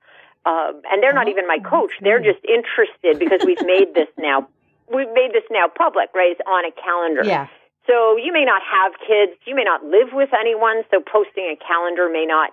Uh, 0.47 0.73
and 0.91 1.03
they're 1.03 1.13
not 1.13 1.27
Oh, 1.27 1.31
even 1.31 1.47
my 1.47 1.59
coach. 1.59 1.93
They're 2.01 2.21
just 2.25 2.41
interested 2.49 3.19
because 3.19 3.41
we've 3.45 3.65
made 3.65 3.93
this 3.95 4.09
now 4.17 4.49
we've 4.93 5.13
made 5.13 5.33
this 5.33 5.45
now 5.51 5.69
public, 5.69 6.11
right? 6.15 6.33
It's 6.33 6.41
on 6.47 6.65
a 6.65 6.73
calendar. 6.73 7.25
Yeah. 7.25 7.49
So 7.87 8.17
you 8.17 8.33
may 8.33 8.45
not 8.45 8.63
have 8.65 8.93
kids, 9.01 9.37
you 9.45 9.55
may 9.55 9.65
not 9.65 9.85
live 9.85 10.13
with 10.13 10.31
anyone, 10.33 10.85
so 10.91 11.01
posting 11.01 11.53
a 11.53 11.57
calendar 11.57 12.09
may 12.09 12.25
not 12.25 12.53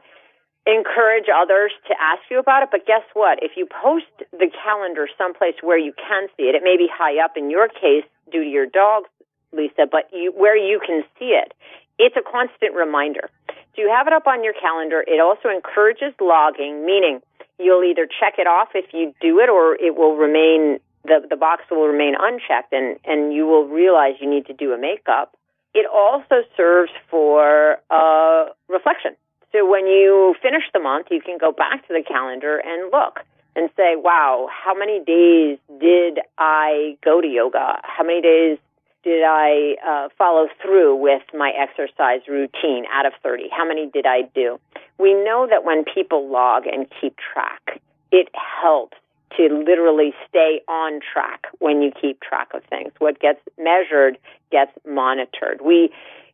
encourage 0.67 1.25
others 1.33 1.71
to 1.87 1.95
ask 1.99 2.21
you 2.29 2.37
about 2.37 2.63
it. 2.63 2.69
But 2.71 2.85
guess 2.85 3.03
what? 3.13 3.39
If 3.41 3.55
you 3.55 3.65
post 3.65 4.11
the 4.31 4.51
calendar 4.51 5.07
someplace 5.17 5.55
where 5.61 5.79
you 5.79 5.93
can 5.95 6.27
see 6.35 6.51
it, 6.51 6.55
it 6.55 6.63
may 6.63 6.77
be 6.77 6.87
high 6.91 7.23
up 7.23 7.37
in 7.37 7.49
your 7.49 7.67
case 7.67 8.03
due 8.31 8.43
to 8.43 8.49
your 8.49 8.65
dogs, 8.65 9.09
Lisa, 9.53 9.87
but 9.89 10.09
you, 10.11 10.31
where 10.35 10.57
you 10.57 10.79
can 10.85 11.03
see 11.17 11.33
it, 11.33 11.53
it's 11.97 12.15
a 12.15 12.21
constant 12.21 12.75
reminder. 12.75 13.29
So 13.47 13.81
you 13.81 13.89
have 13.89 14.07
it 14.07 14.13
up 14.13 14.27
on 14.27 14.43
your 14.43 14.53
calendar. 14.53 15.03
It 15.07 15.21
also 15.21 15.47
encourages 15.47 16.13
logging, 16.19 16.85
meaning 16.85 17.21
you'll 17.57 17.83
either 17.83 18.05
check 18.07 18.35
it 18.37 18.47
off 18.47 18.69
if 18.75 18.93
you 18.93 19.13
do 19.21 19.39
it 19.39 19.49
or 19.49 19.75
it 19.75 19.95
will 19.95 20.17
remain 20.17 20.79
the 21.03 21.25
the 21.29 21.35
box 21.35 21.63
will 21.69 21.87
remain 21.87 22.13
unchecked 22.19 22.73
and 22.73 22.97
and 23.05 23.33
you 23.33 23.45
will 23.45 23.67
realize 23.67 24.15
you 24.19 24.29
need 24.29 24.45
to 24.45 24.53
do 24.53 24.73
a 24.73 24.77
makeup 24.77 25.35
it 25.73 25.85
also 25.91 26.43
serves 26.55 26.91
for 27.09 27.77
uh 27.89 28.45
reflection 28.67 29.15
so 29.51 29.69
when 29.69 29.87
you 29.87 30.35
finish 30.41 30.63
the 30.73 30.79
month 30.79 31.07
you 31.11 31.21
can 31.21 31.37
go 31.37 31.51
back 31.51 31.85
to 31.87 31.93
the 31.93 32.03
calendar 32.03 32.57
and 32.57 32.91
look 32.91 33.19
and 33.55 33.69
say 33.75 33.95
wow 33.95 34.47
how 34.51 34.73
many 34.73 35.03
days 35.03 35.57
did 35.79 36.19
i 36.37 36.97
go 37.03 37.21
to 37.21 37.27
yoga 37.27 37.79
how 37.83 38.03
many 38.03 38.21
days 38.21 38.57
did 39.03 39.23
I 39.23 39.75
uh, 39.85 40.09
follow 40.17 40.47
through 40.61 40.95
with 40.95 41.23
my 41.33 41.51
exercise 41.57 42.21
routine 42.27 42.85
out 42.93 43.05
of 43.05 43.13
30? 43.23 43.49
How 43.51 43.67
many 43.67 43.87
did 43.87 44.05
I 44.05 44.29
do? 44.35 44.59
We 44.99 45.13
know 45.13 45.47
that 45.49 45.63
when 45.63 45.83
people 45.83 46.29
log 46.29 46.67
and 46.67 46.85
keep 47.01 47.15
track, 47.17 47.81
it 48.11 48.29
helps 48.33 48.97
to 49.37 49.63
literally 49.65 50.13
stay 50.27 50.61
on 50.67 50.99
track 51.01 51.47
when 51.59 51.81
you 51.81 51.91
keep 51.99 52.21
track 52.21 52.49
of 52.53 52.63
things. 52.65 52.91
What 52.99 53.19
gets 53.19 53.39
measured 53.57 54.17
gets 54.51 54.71
monitored. 54.87 55.61
We, 55.63 55.91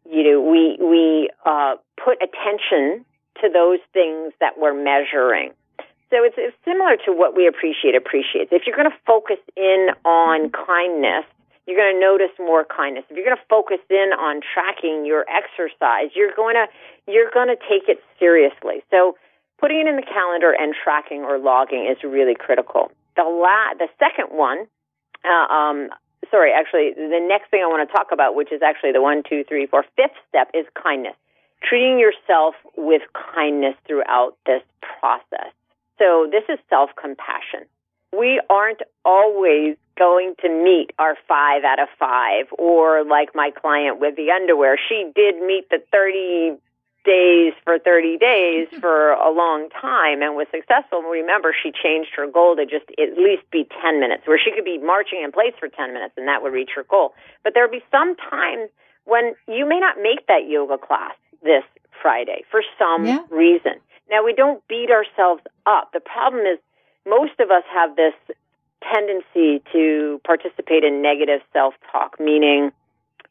you 0.10 0.24
know, 0.24 0.42
we 0.42 0.78
we 0.82 1.30
uh, 1.46 1.76
put 2.04 2.18
attention 2.22 3.06
to 3.42 3.50
those 3.50 3.80
things 3.94 4.34
that 4.40 4.58
we're 4.58 4.74
measuring. 4.74 5.52
So 6.10 6.24
it's, 6.24 6.36
it's 6.38 6.56
similar 6.64 6.96
to 7.06 7.12
what 7.12 7.36
we 7.36 7.48
appreciate 7.48 7.96
appreciates. 7.96 8.50
If 8.52 8.64
you're 8.66 8.76
going 8.76 8.90
to 8.90 8.98
focus 9.06 9.38
in 9.58 9.90
on 10.06 10.50
kindness, 10.52 11.28
you're 11.68 11.76
going 11.76 11.94
to 11.94 12.00
notice 12.00 12.32
more 12.40 12.64
kindness. 12.64 13.04
If 13.10 13.18
you're 13.18 13.26
going 13.26 13.36
to 13.36 13.50
focus 13.50 13.84
in 13.90 14.16
on 14.16 14.40
tracking 14.40 15.06
your 15.06 15.26
exercise, 15.28 16.16
you're 16.16 16.34
going 16.34 16.56
to 16.56 16.66
you're 17.12 17.30
going 17.30 17.50
to 17.50 17.60
take 17.68 17.90
it 17.92 18.00
seriously. 18.18 18.84
So 18.90 19.18
putting 19.60 19.82
it 19.82 19.88
in 19.88 19.96
the 19.96 20.06
calendar 20.06 20.52
and 20.52 20.74
tracking 20.74 21.24
or 21.24 21.38
logging 21.38 21.88
is 21.90 21.98
really 22.04 22.36
critical. 22.36 22.92
The 23.16 23.24
la- 23.24 23.74
the 23.78 23.90
second 23.98 24.36
one, 24.36 24.68
uh, 25.26 25.54
um, 25.54 25.90
sorry, 26.30 26.52
actually, 26.54 26.94
the 26.94 27.20
next 27.22 27.50
thing 27.50 27.62
I 27.64 27.68
want 27.68 27.88
to 27.88 27.92
talk 27.92 28.08
about, 28.12 28.36
which 28.36 28.52
is 28.52 28.62
actually 28.62 28.92
the 28.92 29.02
one, 29.02 29.24
two, 29.28 29.44
three, 29.44 29.66
four, 29.66 29.84
fifth 29.96 30.18
step, 30.30 30.50
is 30.54 30.66
kindness. 30.82 31.16
Treating 31.64 32.00
yourself 32.00 32.56
with 32.76 33.02
kindness 33.14 33.76
throughout 33.88 34.38
this 34.46 34.62
process. 35.00 35.52
So 35.98 36.28
this 36.32 36.44
is 36.50 36.60
self 36.70 36.92
compassion. 36.96 37.66
We 38.14 38.40
aren't 38.50 38.82
always 39.04 39.76
going 39.98 40.36
to 40.42 40.50
meet 40.50 40.92
our 41.00 41.16
five 41.28 41.64
out 41.64 41.80
of 41.80 41.90
five, 41.98 42.46
or 42.58 43.04
like 43.04 43.34
my 43.34 43.52
client 43.52 44.00
with 44.00 44.16
the 44.16 44.30
underwear, 44.32 44.78
she 44.78 45.12
did 45.16 45.42
meet 45.42 45.70
the 45.70 45.80
30 45.92 46.58
days 47.08 47.54
for 47.64 47.80
30 47.80 48.18
days 48.20 48.68
for 48.84 49.14
a 49.14 49.32
long 49.32 49.70
time 49.72 50.22
and 50.22 50.36
was 50.36 50.48
successful. 50.52 51.02
Remember, 51.02 51.56
she 51.56 51.72
changed 51.72 52.12
her 52.20 52.28
goal 52.28 52.56
to 52.60 52.66
just 52.68 52.86
at 53.00 53.16
least 53.18 53.48
be 53.50 53.66
10 53.82 54.00
minutes, 54.00 54.28
where 54.28 54.38
she 54.38 54.52
could 54.52 54.66
be 54.68 54.78
marching 54.78 55.24
in 55.24 55.32
place 55.32 55.56
for 55.58 55.70
10 55.72 55.94
minutes 55.94 56.14
and 56.18 56.28
that 56.28 56.44
would 56.44 56.52
reach 56.52 56.72
her 56.76 56.84
goal. 56.84 57.14
But 57.44 57.54
there 57.56 57.64
would 57.64 57.72
be 57.72 57.84
some 57.90 58.16
times 58.18 58.70
when 59.06 59.34
you 59.48 59.64
may 59.66 59.80
not 59.80 59.96
make 60.04 60.28
that 60.28 60.48
yoga 60.52 60.78
class 60.78 61.16
this 61.42 61.64
Friday 62.02 62.44
for 62.52 62.62
some 62.78 63.06
Yeah. 63.08 63.24
reason. 63.30 63.80
Now, 64.10 64.24
we 64.24 64.34
don't 64.34 64.66
beat 64.68 64.92
ourselves 64.92 65.42
up. 65.66 65.92
The 65.94 66.00
problem 66.00 66.46
is 66.46 66.60
most 67.06 67.40
of 67.40 67.52
us 67.52 67.64
have 67.72 67.96
this 67.96 68.14
tendency 68.84 69.62
to 69.74 70.22
participate 70.24 70.84
in 70.84 71.02
negative 71.02 71.42
self 71.54 71.74
talk, 71.92 72.20
meaning 72.20 72.72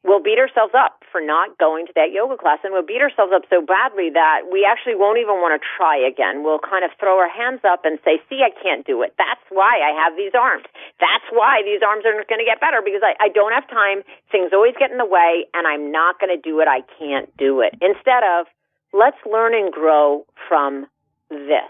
we'll 0.07 0.23
beat 0.23 0.39
ourselves 0.39 0.73
up 0.73 1.03
for 1.11 1.21
not 1.21 1.59
going 1.59 1.91
to 1.91 1.93
that 1.99 2.15
yoga 2.15 2.39
class 2.39 2.63
and 2.63 2.71
we'll 2.73 2.87
beat 2.87 3.03
ourselves 3.03 3.35
up 3.35 3.43
so 3.51 3.59
badly 3.61 4.15
that 4.15 4.47
we 4.47 4.63
actually 4.63 4.95
won't 4.95 5.19
even 5.19 5.43
want 5.43 5.59
to 5.59 5.61
try 5.61 5.99
again. 5.99 6.47
We'll 6.47 6.63
kind 6.63 6.87
of 6.87 6.95
throw 6.97 7.19
our 7.19 7.29
hands 7.29 7.67
up 7.67 7.83
and 7.83 7.99
say, 8.07 8.23
see, 8.31 8.47
I 8.47 8.55
can't 8.55 8.87
do 8.87 9.03
it. 9.03 9.19
That's 9.19 9.43
why 9.51 9.83
I 9.83 9.91
have 9.99 10.15
these 10.15 10.33
arms. 10.33 10.65
That's 11.03 11.27
why 11.35 11.67
these 11.67 11.83
arms 11.83 12.07
are 12.07 12.15
going 12.15 12.41
to 12.41 12.49
get 12.49 12.63
better 12.63 12.81
because 12.81 13.03
I, 13.03 13.19
I 13.19 13.29
don't 13.29 13.53
have 13.53 13.67
time. 13.67 14.07
Things 14.31 14.55
always 14.55 14.79
get 14.79 14.95
in 14.95 15.03
the 15.03 15.11
way 15.11 15.51
and 15.53 15.67
I'm 15.67 15.91
not 15.91 16.23
going 16.23 16.31
to 16.31 16.41
do 16.41 16.63
it. 16.63 16.71
I 16.71 16.87
can't 16.97 17.29
do 17.37 17.61
it. 17.61 17.75
Instead 17.83 18.23
of, 18.23 18.47
let's 18.95 19.19
learn 19.27 19.59
and 19.59 19.75
grow 19.75 20.25
from 20.47 20.87
this. 21.29 21.67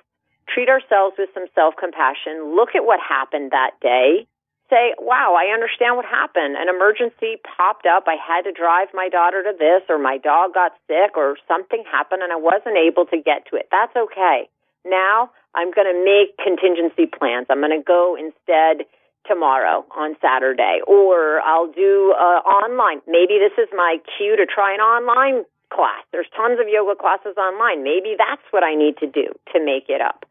Treat 0.52 0.68
ourselves 0.68 1.16
with 1.18 1.32
some 1.34 1.48
self 1.56 1.74
compassion. 1.74 2.54
Look 2.54 2.76
at 2.76 2.84
what 2.84 3.00
happened 3.00 3.50
that 3.50 3.80
day. 3.80 4.28
Say, 4.68 4.94
wow, 4.98 5.38
I 5.38 5.54
understand 5.54 5.94
what 5.94 6.04
happened. 6.04 6.56
An 6.58 6.68
emergency 6.68 7.38
popped 7.56 7.86
up. 7.86 8.04
I 8.08 8.16
had 8.18 8.42
to 8.42 8.52
drive 8.52 8.88
my 8.92 9.08
daughter 9.08 9.42
to 9.44 9.54
this, 9.56 9.82
or 9.88 9.98
my 9.98 10.18
dog 10.18 10.54
got 10.54 10.72
sick, 10.88 11.16
or 11.16 11.36
something 11.46 11.84
happened 11.90 12.22
and 12.22 12.32
I 12.32 12.36
wasn't 12.36 12.76
able 12.76 13.06
to 13.06 13.16
get 13.22 13.46
to 13.50 13.56
it. 13.56 13.68
That's 13.70 13.94
okay. 13.94 14.50
Now 14.84 15.30
I'm 15.54 15.70
going 15.70 15.86
to 15.86 15.98
make 16.02 16.36
contingency 16.42 17.06
plans. 17.06 17.46
I'm 17.48 17.60
going 17.60 17.78
to 17.78 17.82
go 17.82 18.16
instead 18.18 18.86
tomorrow 19.26 19.84
on 19.96 20.14
Saturday, 20.20 20.80
or 20.86 21.40
I'll 21.40 21.70
do 21.70 22.14
uh, 22.14 22.42
online. 22.46 23.02
Maybe 23.06 23.38
this 23.38 23.54
is 23.58 23.68
my 23.74 23.98
cue 24.16 24.36
to 24.36 24.46
try 24.46 24.74
an 24.74 24.80
online 24.80 25.44
class. 25.72 26.02
There's 26.12 26.30
tons 26.36 26.60
of 26.60 26.66
yoga 26.68 26.94
classes 26.94 27.36
online. 27.36 27.82
Maybe 27.82 28.14
that's 28.16 28.42
what 28.50 28.62
I 28.62 28.74
need 28.74 28.98
to 28.98 29.06
do 29.06 29.34
to 29.52 29.64
make 29.64 29.88
it 29.88 30.00
up. 30.00 30.24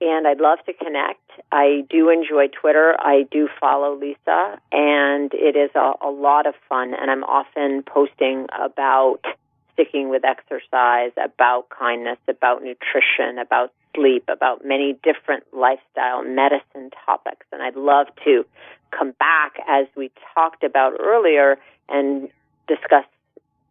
And 0.00 0.26
I'd 0.26 0.40
love 0.40 0.58
to 0.64 0.72
connect. 0.72 1.20
I 1.52 1.84
do 1.90 2.08
enjoy 2.08 2.48
Twitter. 2.48 2.96
I 2.98 3.26
do 3.30 3.48
follow 3.60 3.94
Lisa, 3.94 4.58
and 4.72 5.32
it 5.34 5.56
is 5.56 5.70
a, 5.74 5.92
a 6.00 6.10
lot 6.10 6.46
of 6.46 6.54
fun. 6.68 6.94
And 6.94 7.10
I'm 7.10 7.24
often 7.24 7.82
posting 7.82 8.46
about 8.58 9.20
sticking 9.74 10.08
with 10.08 10.24
exercise, 10.24 11.12
about 11.22 11.68
kindness, 11.68 12.18
about 12.28 12.62
nutrition, 12.62 13.38
about 13.38 13.72
sleep, 13.94 14.24
about 14.28 14.64
many 14.64 14.98
different 15.02 15.44
lifestyle 15.52 16.22
medicine 16.22 16.90
topics. 17.04 17.46
And 17.52 17.62
I'd 17.62 17.76
love 17.76 18.06
to 18.24 18.44
come 18.90 19.12
back 19.12 19.54
as 19.68 19.86
we 19.96 20.10
talked 20.34 20.64
about 20.64 20.94
earlier 20.98 21.58
and 21.88 22.28
discuss 22.68 23.04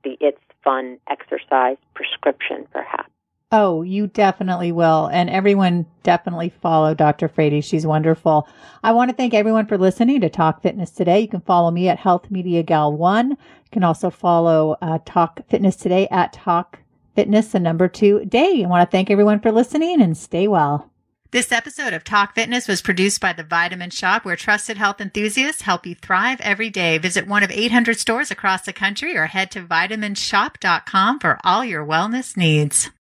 the 0.03 0.17
It's 0.19 0.39
Fun 0.61 0.97
exercise 1.09 1.77
prescription, 1.93 2.67
perhaps. 2.73 3.09
Oh, 3.51 3.81
you 3.81 4.05
definitely 4.05 4.71
will. 4.71 5.07
And 5.07 5.27
everyone 5.27 5.88
definitely 6.03 6.49
follow 6.49 6.93
Dr. 6.93 7.27
Frates. 7.27 7.65
She's 7.65 7.85
wonderful. 7.85 8.47
I 8.83 8.91
want 8.91 9.09
to 9.09 9.15
thank 9.15 9.33
everyone 9.33 9.65
for 9.65 9.77
listening 9.77 10.21
to 10.21 10.29
Talk 10.29 10.62
Fitness 10.62 10.91
Today. 10.91 11.21
You 11.21 11.27
can 11.27 11.41
follow 11.41 11.71
me 11.71 11.89
at 11.89 11.97
Health 11.97 12.29
Media 12.29 12.62
Gal 12.62 12.95
One. 12.95 13.31
You 13.31 13.38
can 13.71 13.83
also 13.83 14.12
follow 14.12 14.77
uh, 14.83 14.99
Talk 15.03 15.41
Fitness 15.49 15.75
Today 15.75 16.07
at 16.12 16.31
Talk 16.33 16.79
Fitness, 17.15 17.51
the 17.51 17.59
number 17.59 17.88
two 17.88 18.23
day. 18.25 18.63
I 18.63 18.67
want 18.67 18.88
to 18.88 18.91
thank 18.91 19.09
everyone 19.09 19.39
for 19.39 19.51
listening 19.51 19.99
and 19.99 20.15
stay 20.15 20.47
well. 20.47 20.91
This 21.31 21.51
episode 21.51 21.93
of 21.93 22.03
Talk 22.03 22.35
Fitness 22.35 22.67
was 22.67 22.83
produced 22.83 23.19
by 23.19 23.33
The 23.33 23.43
Vitamin 23.43 23.89
Shoppe, 23.89 24.25
where 24.25 24.35
trusted 24.35 24.77
health 24.77 25.01
enthusiasts 25.01 25.63
help 25.63 25.88
you 25.88 25.95
thrive 25.95 26.39
every 26.41 26.69
day. 26.69 26.99
Visit 26.99 27.27
one 27.27 27.43
of 27.43 27.51
800 27.51 27.97
stores 27.97 28.29
across 28.29 28.62
the 28.62 28.73
country 28.73 29.17
or 29.17 29.25
head 29.25 29.49
to 29.51 29.62
vitaminshoppe.com 29.63 31.19
for 31.19 31.39
all 31.43 31.65
your 31.65 31.85
wellness 31.85 32.38
needs. 32.38 32.89